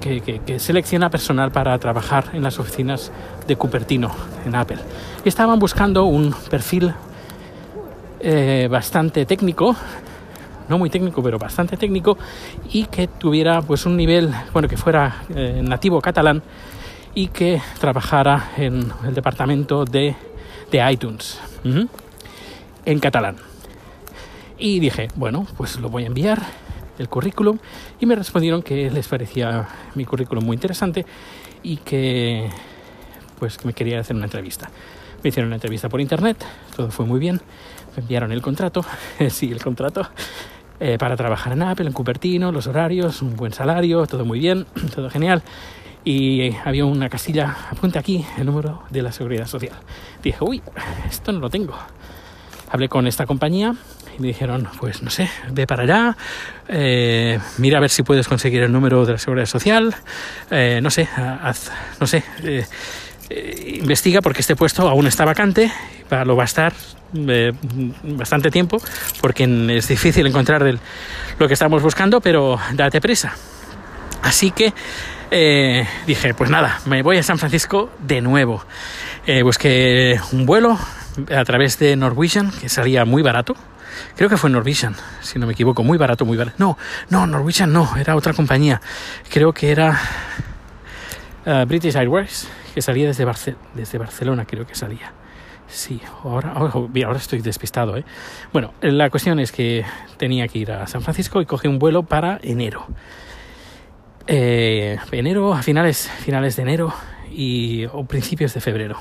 que, 0.00 0.58
selecciona 0.58 1.08
personal 1.08 1.52
para 1.52 1.78
trabajar 1.78 2.30
en 2.32 2.42
las 2.42 2.58
oficinas 2.58 3.12
de 3.46 3.56
Cupertino, 3.56 4.10
en 4.44 4.54
Apple. 4.54 4.78
Estaban 5.24 5.58
buscando 5.58 6.04
un 6.04 6.34
perfil 6.50 6.92
eh, 8.20 8.68
bastante 8.70 9.26
técnico, 9.26 9.76
no 10.68 10.78
muy 10.78 10.90
técnico, 10.90 11.22
pero 11.22 11.38
bastante 11.38 11.76
técnico, 11.76 12.18
y 12.72 12.86
que 12.86 13.06
tuviera 13.06 13.62
pues 13.62 13.86
un 13.86 13.96
nivel, 13.96 14.34
bueno, 14.52 14.68
que 14.68 14.76
fuera 14.76 15.22
eh, 15.34 15.60
nativo 15.62 16.00
catalán 16.00 16.42
y 17.14 17.28
que 17.28 17.60
trabajara 17.78 18.50
en 18.56 18.92
el 19.06 19.14
departamento 19.14 19.84
de 19.84 20.16
de 20.72 20.90
iTunes 20.90 21.38
en 22.84 22.98
catalán. 23.00 23.36
Y 24.58 24.80
dije, 24.80 25.08
bueno, 25.16 25.46
pues 25.56 25.78
lo 25.80 25.88
voy 25.88 26.04
a 26.04 26.06
enviar. 26.06 26.42
el 26.98 27.08
currículum 27.08 27.58
y 27.98 28.06
me 28.06 28.14
respondieron 28.14 28.62
que 28.62 28.90
les 28.90 29.08
parecía 29.08 29.66
mi 29.94 30.04
currículum 30.04 30.44
muy 30.44 30.54
interesante 30.54 31.04
y 31.62 31.78
que 31.78 32.48
pues 33.38 33.64
me 33.64 33.72
quería 33.72 33.98
hacer 33.98 34.14
una 34.14 34.26
entrevista. 34.26 34.70
Me 35.22 35.30
hicieron 35.30 35.48
una 35.48 35.56
entrevista 35.56 35.88
por 35.88 36.00
internet, 36.00 36.44
todo 36.76 36.90
fue 36.90 37.06
muy 37.06 37.18
bien, 37.18 37.40
me 37.96 38.02
enviaron 38.02 38.30
el 38.30 38.42
contrato, 38.42 38.84
sí, 39.30 39.50
el 39.50 39.62
contrato, 39.62 40.08
eh, 40.78 40.98
para 40.98 41.16
trabajar 41.16 41.52
en 41.52 41.62
Apple, 41.62 41.86
en 41.86 41.92
Cupertino, 41.92 42.52
los 42.52 42.66
horarios, 42.66 43.22
un 43.22 43.36
buen 43.36 43.52
salario, 43.52 44.06
todo 44.06 44.24
muy 44.24 44.38
bien, 44.38 44.66
todo 44.94 45.10
genial. 45.10 45.42
Y 46.04 46.54
había 46.64 46.84
una 46.84 47.08
casilla, 47.08 47.56
apunta 47.70 48.00
aquí 48.00 48.24
el 48.36 48.46
número 48.46 48.82
de 48.90 49.02
la 49.02 49.12
seguridad 49.12 49.46
social. 49.46 49.76
Dije, 50.22 50.38
uy, 50.40 50.60
esto 51.08 51.30
no 51.30 51.38
lo 51.38 51.50
tengo. 51.50 51.74
Hablé 52.72 52.88
con 52.88 53.06
esta 53.06 53.26
compañía 53.26 53.74
y 54.16 54.20
me 54.20 54.28
dijeron, 54.28 54.68
pues 54.80 55.02
no 55.02 55.10
sé, 55.10 55.28
ve 55.50 55.66
para 55.66 55.82
allá, 55.82 56.16
eh, 56.68 57.38
mira 57.58 57.78
a 57.78 57.80
ver 57.80 57.90
si 57.90 58.02
puedes 58.02 58.26
conseguir 58.26 58.62
el 58.62 58.72
número 58.72 59.04
de 59.04 59.12
la 59.12 59.18
seguridad 59.18 59.46
social, 59.46 59.94
eh, 60.50 60.80
no 60.82 60.90
sé, 60.90 61.08
no 62.00 62.06
sé, 62.06 62.24
eh, 63.34 63.78
investiga 63.82 64.20
porque 64.20 64.40
este 64.40 64.56
puesto 64.56 64.86
aún 64.88 65.06
está 65.06 65.24
vacante, 65.24 65.72
lo 66.26 66.36
va 66.36 66.42
a 66.42 66.44
estar 66.44 66.74
eh, 67.14 67.52
bastante 68.02 68.50
tiempo 68.50 68.78
porque 69.22 69.44
es 69.70 69.88
difícil 69.88 70.26
encontrar 70.26 70.62
lo 71.38 71.48
que 71.48 71.54
estamos 71.54 71.82
buscando, 71.82 72.20
pero 72.20 72.58
date 72.74 73.00
prisa. 73.00 73.34
Así 74.22 74.50
que 74.50 74.74
eh, 75.30 75.86
dije, 76.06 76.34
pues 76.34 76.50
nada, 76.50 76.80
me 76.84 77.02
voy 77.02 77.16
a 77.16 77.22
San 77.22 77.38
Francisco 77.38 77.90
de 78.00 78.20
nuevo. 78.20 78.62
busqué 79.42 80.20
un 80.32 80.44
vuelo 80.44 80.78
a 81.34 81.44
través 81.44 81.78
de 81.78 81.96
Norwegian 81.96 82.50
que 82.50 82.68
salía 82.68 83.04
muy 83.04 83.22
barato. 83.22 83.54
Creo 84.16 84.28
que 84.28 84.36
fue 84.36 84.50
Norwegian, 84.50 84.94
si 85.20 85.38
no 85.38 85.46
me 85.46 85.52
equivoco, 85.52 85.82
muy 85.82 85.98
barato, 85.98 86.24
muy 86.24 86.36
barato. 86.36 86.56
No, 86.58 86.78
no, 87.10 87.26
Norwegian 87.26 87.72
no, 87.72 87.96
era 87.96 88.16
otra 88.16 88.32
compañía. 88.32 88.80
Creo 89.28 89.52
que 89.52 89.70
era 89.70 90.00
British 91.66 91.96
Airways 91.96 92.48
que 92.74 92.82
salía 92.82 93.06
desde, 93.06 93.26
desde 93.74 93.98
Barcelona, 93.98 94.46
creo 94.46 94.66
que 94.66 94.74
salía. 94.74 95.12
Sí, 95.68 96.00
ahora, 96.22 96.52
ahora, 96.52 97.16
estoy 97.16 97.40
despistado. 97.40 97.96
¿eh? 97.96 98.04
Bueno, 98.52 98.74
la 98.82 99.08
cuestión 99.08 99.40
es 99.40 99.52
que 99.52 99.84
tenía 100.18 100.46
que 100.48 100.58
ir 100.58 100.72
a 100.72 100.86
San 100.86 101.00
Francisco 101.00 101.40
y 101.40 101.46
cogí 101.46 101.66
un 101.66 101.78
vuelo 101.78 102.02
para 102.02 102.38
enero. 102.42 102.86
Eh, 104.26 104.98
enero, 105.12 105.54
a 105.54 105.62
finales, 105.62 106.10
finales 106.20 106.56
de 106.56 106.62
enero 106.62 106.94
y, 107.30 107.86
o 107.86 108.04
principios 108.04 108.52
de 108.52 108.60
febrero. 108.60 109.00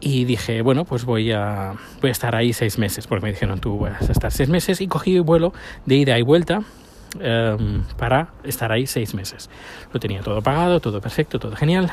Y 0.00 0.24
dije, 0.24 0.62
bueno, 0.62 0.84
pues 0.84 1.04
voy 1.04 1.32
a, 1.32 1.74
voy 2.00 2.08
a 2.08 2.12
estar 2.12 2.34
ahí 2.36 2.52
seis 2.52 2.78
meses, 2.78 3.06
porque 3.06 3.24
me 3.24 3.30
dijeron, 3.30 3.60
tú 3.60 3.78
vas 3.78 4.08
a 4.08 4.12
estar 4.12 4.30
seis 4.30 4.48
meses. 4.48 4.80
Y 4.80 4.88
cogí 4.88 5.18
un 5.18 5.26
vuelo 5.26 5.52
de 5.86 5.96
ida 5.96 6.18
y 6.18 6.22
vuelta 6.22 6.62
Em, 7.20 7.82
para 7.96 8.28
estar 8.44 8.70
ahí 8.72 8.86
seis 8.86 9.14
meses. 9.14 9.48
Lo 9.92 10.00
tenía 10.00 10.20
todo 10.20 10.42
pagado, 10.42 10.80
todo 10.80 11.00
perfecto, 11.00 11.38
todo 11.38 11.56
genial. 11.56 11.90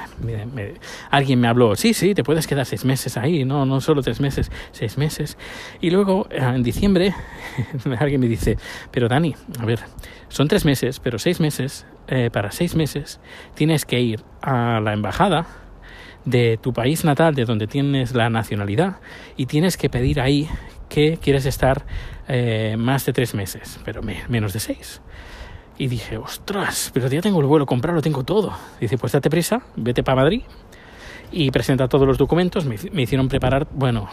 alguien 1.10 1.39
me 1.39 1.48
habló, 1.48 1.76
sí, 1.76 1.94
sí, 1.94 2.13
te 2.13 2.24
puedes 2.24 2.48
quedar 2.48 2.66
seis 2.66 2.84
meses 2.84 3.18
ahí, 3.18 3.46
no, 3.46 3.66
no 3.66 3.80
solo 3.80 4.02
tres 4.02 4.20
meses, 4.20 4.52
seis 4.72 4.98
meses. 4.98 5.38
Y 5.82 5.92
luego, 5.92 6.28
eh, 6.30 6.39
en 6.39 6.63
diciembre, 6.63 7.13
alguien 8.00 8.22
me 8.22 8.28
dice, 8.28 8.58
pero 8.92 9.08
Dani, 9.08 9.36
a 9.60 9.66
ver, 9.66 9.80
son 10.30 10.48
tres 10.48 10.66
meses, 10.66 11.00
pero 11.00 11.20
seis 11.20 11.39
meses, 11.39 11.86
eh, 12.08 12.30
para 12.32 12.52
seis 12.52 12.76
meses 12.76 13.20
tienes 13.56 13.86
que 13.86 14.02
ir 14.02 14.24
a 14.42 14.82
la 14.82 14.94
embajada 14.94 15.48
de 16.26 16.58
tu 16.62 16.74
país 16.74 17.04
natal, 17.04 17.36
de 17.36 17.46
donde 17.46 17.68
tienes 17.68 18.14
la 18.14 18.30
nacionalidad, 18.30 18.98
y 19.38 19.46
tienes 19.46 19.78
que 19.78 19.90
pedir 19.90 20.22
ahí 20.22 20.48
que 20.90 21.18
quieres 21.18 21.46
estar 21.46 21.86
eh, 22.28 22.76
más 22.78 23.06
de 23.06 23.14
tres 23.14 23.34
meses, 23.34 23.80
pero 23.84 24.02
menos 24.02 24.54
de 24.54 24.60
seis. 24.60 25.02
Y 25.78 25.88
dije, 25.88 26.18
ostras, 26.18 26.92
pero 26.94 27.08
ya 27.08 27.22
tengo 27.22 27.40
el 27.42 27.48
vuelo 27.48 27.66
comprado, 27.66 27.96
lo 27.96 28.02
tengo 28.02 28.24
todo. 28.24 28.54
Dice, 28.80 28.98
pues 28.98 29.12
date 29.12 29.30
prisa, 29.30 29.64
vete 29.76 30.04
para 30.04 30.22
Madrid 30.22 30.44
y 31.34 31.50
presenta 31.50 31.88
todos 31.88 32.08
los 32.08 32.17
documentos. 32.17 32.65
Me, 32.65 33.02
hicieron 33.02 33.28
preparar, 33.28 33.67
bueno, 33.74 34.08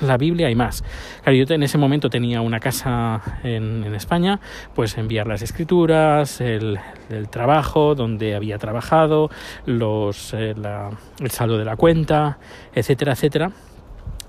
la 0.00 0.16
Biblia 0.16 0.50
y 0.50 0.54
más. 0.54 0.82
Claro, 1.22 1.36
yo 1.36 1.54
en 1.54 1.62
ese 1.62 1.76
momento 1.76 2.08
tenía 2.08 2.40
una 2.40 2.58
casa 2.58 3.20
en, 3.44 3.84
España, 3.94 4.40
pues 4.74 4.96
enviar 4.96 5.26
las 5.26 5.42
escrituras, 5.42 6.40
el, 6.40 6.78
trabajo, 7.30 7.94
donde 7.94 8.34
había 8.34 8.58
trabajado, 8.58 9.30
los, 9.66 10.32
eh, 10.34 10.54
el 11.20 11.30
saldo 11.30 11.58
de 11.58 11.64
la 11.64 11.76
cuenta, 11.76 12.38
etcétera, 12.74 13.12
etcétera 13.12 13.52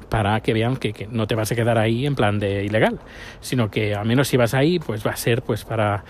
para 0.09 0.39
que 0.41 0.53
vean 0.53 0.75
que, 0.77 1.07
no 1.11 1.27
te 1.27 1.35
vas 1.35 1.51
a 1.51 1.55
quedar 1.55 1.77
ahí 1.77 2.07
en 2.07 2.15
plan 2.15 2.39
de 2.39 2.65
ilegal, 2.65 2.99
sino 3.41 3.69
que 3.69 3.93
al 3.93 4.07
menos 4.07 4.27
si 4.27 4.37
vas 4.37 4.55
ahí, 4.55 4.79
pues 4.79 5.05
va 5.05 5.11
a 5.11 5.15
ser 5.15 5.43
pues 5.43 5.63
para 5.63 6.03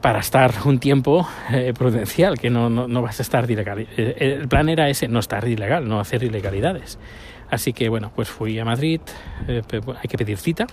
para 0.00 0.20
estar 0.20 0.52
un 0.64 0.78
tiempo 0.78 1.28
eh, 1.50 1.72
prudencial, 1.76 2.38
que 2.38 2.50
no, 2.50 2.68
no, 2.70 3.02
vas 3.02 3.18
a 3.18 3.22
estar 3.22 3.50
ilegal. 3.50 3.86
Eh, 3.96 4.16
el, 4.18 4.48
plan 4.48 4.68
era 4.68 4.88
ese, 4.88 5.08
no 5.08 5.18
estar 5.18 5.46
ilegal, 5.46 5.88
no 5.88 6.00
hacer 6.00 6.22
ilegalidades. 6.22 6.98
Así 7.50 7.72
que 7.72 7.88
bueno, 7.88 8.12
pues 8.14 8.28
fui 8.28 8.58
a 8.58 8.64
Madrid, 8.64 9.00
eh, 9.48 9.62
hay 9.72 10.08
que 10.08 10.18
pedir 10.18 10.38
cita, 10.38 10.66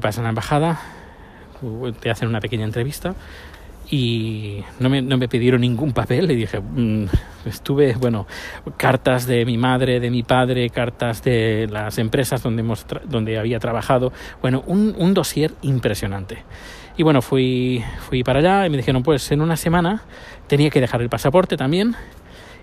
vas 0.00 0.18
a 0.18 0.22
la 0.22 0.28
embajada, 0.28 0.80
te 2.00 2.08
hacen 2.08 2.28
una 2.28 2.40
pequeña 2.40 2.64
entrevista 2.64 3.14
y 3.90 4.64
no 4.80 4.88
me, 4.88 5.02
no 5.02 5.18
me 5.18 5.28
pidieron 5.28 5.60
ningún 5.60 5.92
papel. 5.92 6.26
Le 6.26 6.34
dije, 6.34 6.60
mm, 6.60 7.04
estuve, 7.44 7.94
bueno, 7.94 8.26
cartas 8.76 9.26
de 9.26 9.44
mi 9.44 9.58
madre, 9.58 10.00
de 10.00 10.10
mi 10.10 10.22
padre, 10.22 10.70
cartas 10.70 11.22
de 11.22 11.68
las 11.70 11.98
empresas 11.98 12.42
donde, 12.42 12.60
hemos 12.60 12.86
donde 13.04 13.38
había 13.38 13.58
trabajado. 13.58 14.12
Bueno, 14.40 14.62
un, 14.66 14.94
un 14.96 15.12
dossier 15.12 15.52
impresionante. 15.60 16.44
Y 16.96 17.02
bueno, 17.02 17.22
fui, 17.22 17.82
fui 18.08 18.22
para 18.22 18.40
allá 18.40 18.66
y 18.66 18.70
me 18.70 18.76
dijeron, 18.76 19.02
pues 19.02 19.30
en 19.32 19.40
una 19.40 19.56
semana 19.56 20.02
tenía 20.46 20.70
que 20.70 20.80
dejar 20.80 21.02
el 21.02 21.08
pasaporte 21.08 21.56
también. 21.56 21.96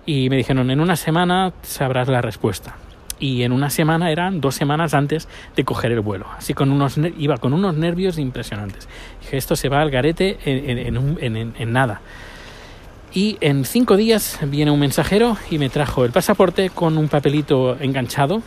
Y 0.06 0.30
me 0.30 0.36
dijeron, 0.36 0.70
en 0.70 0.80
una 0.80 0.96
semana 0.96 1.52
sabrás 1.62 2.08
la 2.08 2.22
respuesta 2.22 2.76
y 3.20 3.42
en 3.42 3.52
una 3.52 3.70
semana 3.70 4.10
eran 4.10 4.40
dos 4.40 4.54
semanas 4.54 4.94
antes 4.94 5.28
de 5.54 5.64
coger 5.64 5.92
el 5.92 6.00
vuelo. 6.00 6.26
Así 6.36 6.54
con 6.54 6.72
unos 6.72 6.98
iba 7.18 7.36
con 7.36 7.52
uunos 7.52 7.76
nervios 7.76 8.18
impresionantes. 8.18 8.88
Dije, 9.20 9.36
esto 9.36 9.54
se 9.54 9.68
va 9.68 9.82
al 9.82 9.90
garete 9.90 10.38
en, 10.44 11.72
nada. 11.72 12.00
Y 13.12 13.36
en 13.40 13.64
cinco 13.64 13.96
días 13.96 14.38
viene 14.46 14.70
un 14.70 14.80
mensajero 14.80 15.36
y 15.50 15.58
me 15.58 15.68
trajo 15.68 16.04
el 16.04 16.12
pasaporte 16.12 16.70
con 16.70 16.96
un 16.96 17.08
papelito 17.08 17.76
enganchado 17.78 18.42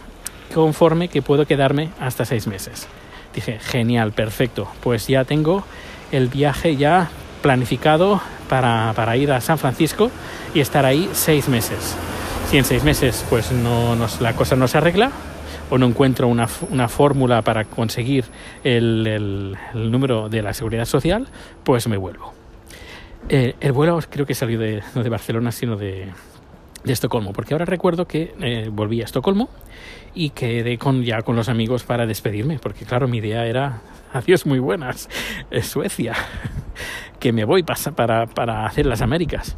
conforme 0.54 1.08
que 1.08 1.22
puedo 1.22 1.46
quedarme 1.46 1.90
hasta 2.00 2.26
seis 2.26 2.48
meses. 2.48 2.88
Dije, 3.34 3.60
genial, 3.60 4.12
perfecto. 4.12 4.68
Pues 4.82 5.08
ya 5.08 5.26
tengo 5.26 5.64
el 6.12 6.28
viaje 6.28 6.76
ya 6.76 7.10
planificado 7.42 8.22
para, 8.48 8.94
para 8.96 9.18
ir 9.18 9.32
a 9.32 9.42
San 9.42 9.58
Francisco 9.58 10.12
y 10.54 10.60
estar 10.60 10.86
ahí 10.86 11.10
seis 11.14 11.50
meses 11.50 11.98
si 12.54 12.60
en 12.60 12.66
seis 12.66 12.84
meses 12.84 13.26
pues 13.32 13.52
no 13.52 13.96
la 14.20 14.34
cosa 14.34 14.56
no 14.56 14.68
se 14.68 14.78
arregla 14.78 15.12
o 15.70 15.80
no 15.80 15.88
encuentro 15.88 16.28
una, 16.28 16.48
una 16.70 16.88
fórmula 16.88 17.42
para 17.42 17.66
conseguir 17.66 18.26
el, 18.64 19.08
el, 19.08 19.92
número 19.92 20.30
de 20.30 20.44
la 20.44 20.54
seguridad 20.54 20.86
social, 20.86 21.28
pues 21.64 21.88
me 21.88 21.98
vuelvo. 21.98 22.32
Eh, 23.30 23.56
el 23.60 23.72
vuelo 23.72 24.00
creo 24.08 24.28
que 24.28 24.36
salió 24.36 24.60
de, 24.60 24.84
no 24.94 25.02
de 25.02 25.10
Barcelona, 25.10 25.52
sino 25.52 25.78
de, 25.78 26.12
de 26.84 26.94
Estocolmo, 26.94 27.34
porque 27.34 27.54
ahora 27.54 27.66
recuerdo 27.66 28.06
que 28.06 28.34
eh, 28.42 28.70
volví 28.72 29.02
a 29.02 29.06
Estocolmo 29.06 29.50
y 30.14 30.32
quedé 30.32 30.78
con, 30.78 31.04
ya 31.04 31.22
con 31.22 31.36
los 31.36 31.50
amigos 31.50 31.84
para 31.84 32.06
despedirme, 32.06 32.60
porque 32.60 32.86
claro, 32.86 33.08
mi 33.08 33.18
idea 33.18 33.46
era, 33.46 33.82
adiós 34.14 34.46
muy 34.46 34.60
buenas, 34.60 35.10
Suecia, 35.62 36.14
que 37.20 37.32
me 37.32 37.46
voy 37.46 37.64
para, 37.64 38.26
para, 38.28 38.66
hacer 38.66 38.86
las 38.86 39.02
Américas. 39.02 39.56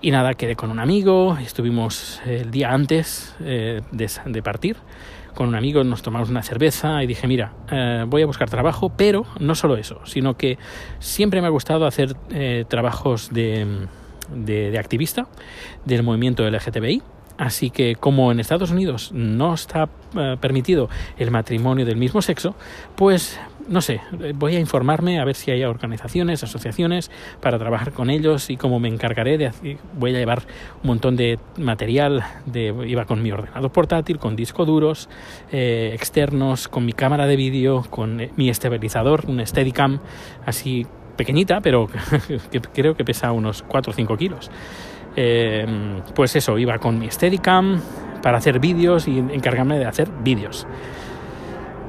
Y 0.00 0.10
nada, 0.10 0.34
quedé 0.34 0.54
con 0.54 0.70
un 0.70 0.80
amigo, 0.80 1.38
estuvimos 1.38 2.20
el 2.26 2.50
día 2.50 2.72
antes 2.72 3.34
eh, 3.40 3.80
de, 3.90 4.42
partir 4.42 4.76
con 5.34 5.48
un 5.48 5.54
amigo, 5.54 5.82
nos 5.82 6.02
tomamos 6.02 6.28
una 6.28 6.42
cerveza 6.42 7.02
y 7.02 7.06
dije, 7.06 7.26
mira, 7.26 7.52
eh, 7.70 8.04
voy 8.06 8.22
a 8.22 8.26
buscar 8.26 8.48
trabajo, 8.48 8.92
pero 8.96 9.24
no 9.40 9.54
solo 9.54 9.76
eso, 9.76 10.00
sino 10.04 10.36
que 10.36 10.58
siempre 10.98 11.40
me 11.40 11.46
ha 11.46 11.50
gustado 11.50 11.86
hacer 11.86 12.14
eh, 12.30 12.64
trabajos 12.68 13.32
de, 13.32 13.86
de, 14.30 14.78
activista 14.78 15.26
del 15.84 16.02
movimiento 16.02 16.48
LGTBI. 16.48 17.02
Así 17.36 17.70
que 17.70 17.96
como 17.96 18.30
en 18.30 18.38
Estados 18.38 18.70
Unidos 18.70 19.10
no 19.12 19.54
está 19.54 19.88
permitido 20.40 20.88
el 21.18 21.32
matrimonio 21.32 21.84
del 21.84 21.96
mismo 21.96 22.22
sexo, 22.22 22.54
pues 22.94 23.40
no 23.68 23.80
sé, 23.80 24.00
voy 24.34 24.56
a 24.56 24.60
informarme 24.60 25.18
a 25.20 25.24
ver 25.24 25.36
si 25.36 25.50
hay 25.50 25.64
organizaciones, 25.64 26.42
asociaciones 26.42 27.10
para 27.40 27.58
trabajar 27.58 27.92
con 27.92 28.10
ellos 28.10 28.50
y 28.50 28.56
como 28.56 28.78
me 28.78 28.88
encargaré 28.88 29.38
de 29.38 29.78
voy 29.94 30.14
a 30.14 30.18
llevar 30.18 30.42
un 30.82 30.88
montón 30.88 31.16
de 31.16 31.38
material, 31.56 32.24
iba 32.54 33.04
con 33.06 33.22
mi 33.22 33.32
ordenador 33.32 33.72
portátil, 33.72 34.18
con 34.18 34.36
discos 34.36 34.66
duros 34.66 35.08
eh, 35.50 35.92
externos, 35.94 36.68
con 36.68 36.84
mi 36.84 36.92
cámara 36.92 37.26
de 37.26 37.36
vídeo, 37.36 37.84
con 37.90 38.20
eh, 38.20 38.30
mi 38.36 38.50
estabilizador, 38.50 39.24
un 39.26 39.44
Steadicam 39.44 40.00
así 40.44 40.86
pequeñita, 41.16 41.60
pero 41.60 41.86
creo 42.74 42.94
que 42.94 43.04
pesa 43.04 43.32
unos 43.32 43.62
4 43.62 43.90
o 43.90 43.94
5 43.94 44.16
kilos. 44.16 44.50
Eh, 45.16 45.64
pues 46.14 46.34
eso, 46.36 46.58
iba 46.58 46.78
con 46.78 46.98
mi 46.98 47.10
Steadicam 47.10 47.80
para 48.22 48.38
hacer 48.38 48.58
vídeos 48.58 49.06
y 49.06 49.18
encargarme 49.18 49.78
de 49.78 49.86
hacer 49.86 50.08
vídeos. 50.22 50.66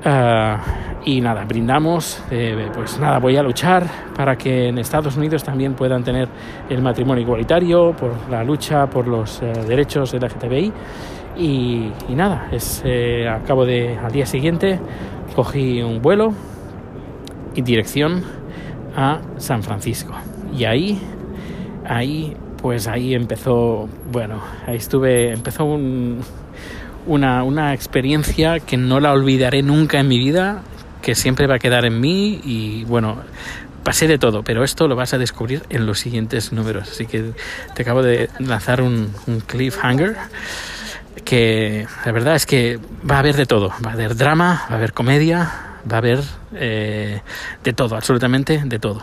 Ah, 0.08 0.60
y 1.04 1.20
nada, 1.20 1.46
brindamos, 1.46 2.24
eh, 2.30 2.70
pues 2.74 3.00
nada, 3.00 3.18
voy 3.18 3.38
a 3.38 3.42
luchar 3.44 3.88
para 4.16 4.36
que 4.36 4.68
en 4.68 4.78
Estados 4.78 5.18
Unidos 5.18 5.44
también 5.44 5.74
puedan 5.74 6.04
tener 6.04 6.28
el 6.70 6.82
matrimonio 6.82 7.24
igualitario, 7.24 7.92
por 7.94 8.12
la 8.30 8.44
lucha 8.44 8.88
por 8.88 9.08
los 9.08 9.42
eh, 9.42 9.52
derechos 9.68 10.12
de 10.12 10.20
la 10.20 10.28
LGTBI. 10.28 10.74
Y, 11.38 11.92
nada, 12.10 12.50
es, 12.52 12.84
eh, 12.86 13.28
cabo 13.48 13.66
de, 13.66 13.98
al 13.98 14.12
día 14.12 14.26
siguiente 14.26 14.80
cogí 15.36 15.82
un 15.82 16.02
vuelo 16.02 16.34
y 17.56 17.62
dirección 17.62 18.24
a 18.96 19.22
San 19.38 19.64
Francisco. 19.64 20.14
Y 20.58 20.66
ahí, 20.66 21.00
ahí, 21.88 22.36
pues 22.62 22.88
ahí 22.88 23.14
empezó, 23.14 23.90
bueno, 24.12 24.42
ahí 24.66 24.78
estuve, 24.78 25.34
empezó 25.34 25.66
un, 25.66 26.22
una, 27.06 27.44
una 27.44 27.74
experiencia 27.74 28.60
que 28.60 28.78
no 28.78 29.00
la 29.00 29.12
olvidaré 29.12 29.62
nunca 29.62 30.00
en 30.00 30.08
mi 30.08 30.18
vida, 30.18 30.62
que 31.02 31.16
siempre 31.16 31.48
va 31.48 31.56
a 31.56 31.60
quedar 31.60 31.86
en 31.86 32.00
mí 32.00 32.42
y 32.44 32.84
bueno, 32.86 33.18
pasé 33.84 34.08
de 34.08 34.18
todo, 34.18 34.44
pero 34.44 34.64
esto 34.64 34.88
lo 34.88 34.96
vas 34.96 35.14
a 35.14 35.18
descubrir 35.18 35.64
en 35.70 35.86
los 35.86 36.00
siguientes 36.00 36.52
números. 36.52 36.90
Así 36.90 37.06
que 37.06 37.32
te 37.76 37.84
acabo 37.84 38.02
de 38.02 38.30
lanzar 38.40 38.82
un, 38.82 39.12
un 39.28 39.42
cliffhanger 39.42 40.16
que 41.24 41.88
la 42.06 42.12
verdad 42.12 42.36
es 42.36 42.46
que 42.46 42.80
va 43.10 43.18
a 43.18 43.20
haber 43.20 43.36
de 43.36 43.46
todo. 43.46 43.70
Va 43.86 43.92
a 43.92 43.94
haber 43.94 44.16
drama, 44.16 44.66
va 44.70 44.74
a 44.74 44.78
haber 44.78 44.94
comedia, 44.94 45.75
va 45.90 45.96
a 45.96 46.00
haber 46.00 46.20
eh, 46.54 47.22
de 47.64 47.74
todo, 47.74 47.96
absolutamente 47.96 48.62
de 48.66 48.80
todo. 48.80 49.02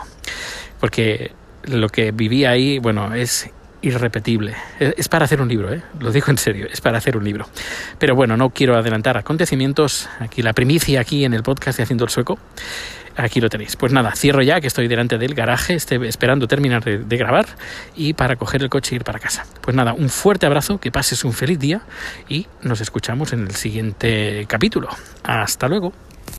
Porque 0.81 1.33
lo 1.65 1.89
que 1.89 2.13
viví 2.13 2.45
ahí, 2.45 2.79
bueno, 2.79 3.15
es 3.15 3.51
irrepetible. 3.83 4.55
Es 4.79 5.09
para 5.09 5.25
hacer 5.25 5.41
un 5.41 5.49
libro, 5.49 5.73
¿eh? 5.73 5.83
lo 6.01 6.11
digo 6.13 6.27
en 6.29 6.39
serio, 6.39 6.67
es 6.71 6.81
para 6.81 6.99
hacer 6.99 7.17
un 7.17 7.25
libro. 7.25 7.47
Pero 7.99 8.15
bueno, 8.15 8.37
no 8.37 8.51
quiero 8.51 8.77
adelantar 8.77 9.17
acontecimientos. 9.19 10.09
Aquí 10.21 10.43
la 10.43 10.53
primicia, 10.53 11.01
aquí 11.01 11.25
en 11.25 11.35
el 11.35 11.43
podcast 11.43 11.77
de 11.77 11.83
Haciendo 11.83 12.05
el 12.05 12.11
Sueco. 12.11 12.39
Aquí 13.17 13.41
lo 13.41 13.51
tenéis. 13.51 13.77
Pues 13.77 13.93
nada, 13.93 14.13
cierro 14.13 14.41
ya, 14.41 14.61
que 14.61 14.67
estoy 14.67 14.89
delante 14.89 15.19
del 15.19 15.35
garaje, 15.35 15.75
estoy 15.75 16.07
esperando 16.09 16.49
terminar 16.49 16.83
de, 16.83 16.99
de 16.99 17.17
grabar 17.19 17.45
y 17.95 18.15
para 18.15 18.37
coger 18.37 18.63
el 18.63 18.71
coche 18.71 18.95
e 18.95 18.97
ir 18.97 19.05
para 19.05 19.19
casa. 19.19 19.45
Pues 19.61 19.77
nada, 19.77 19.93
un 19.93 20.09
fuerte 20.09 20.47
abrazo, 20.47 20.79
que 20.79 20.91
pases 20.91 21.23
un 21.25 21.35
feliz 21.35 21.59
día 21.59 21.83
y 22.29 22.47
nos 22.63 22.81
escuchamos 22.81 23.35
en 23.35 23.41
el 23.41 23.55
siguiente 23.55 24.47
capítulo. 24.49 24.89
Hasta 25.25 25.69
luego. 25.69 25.93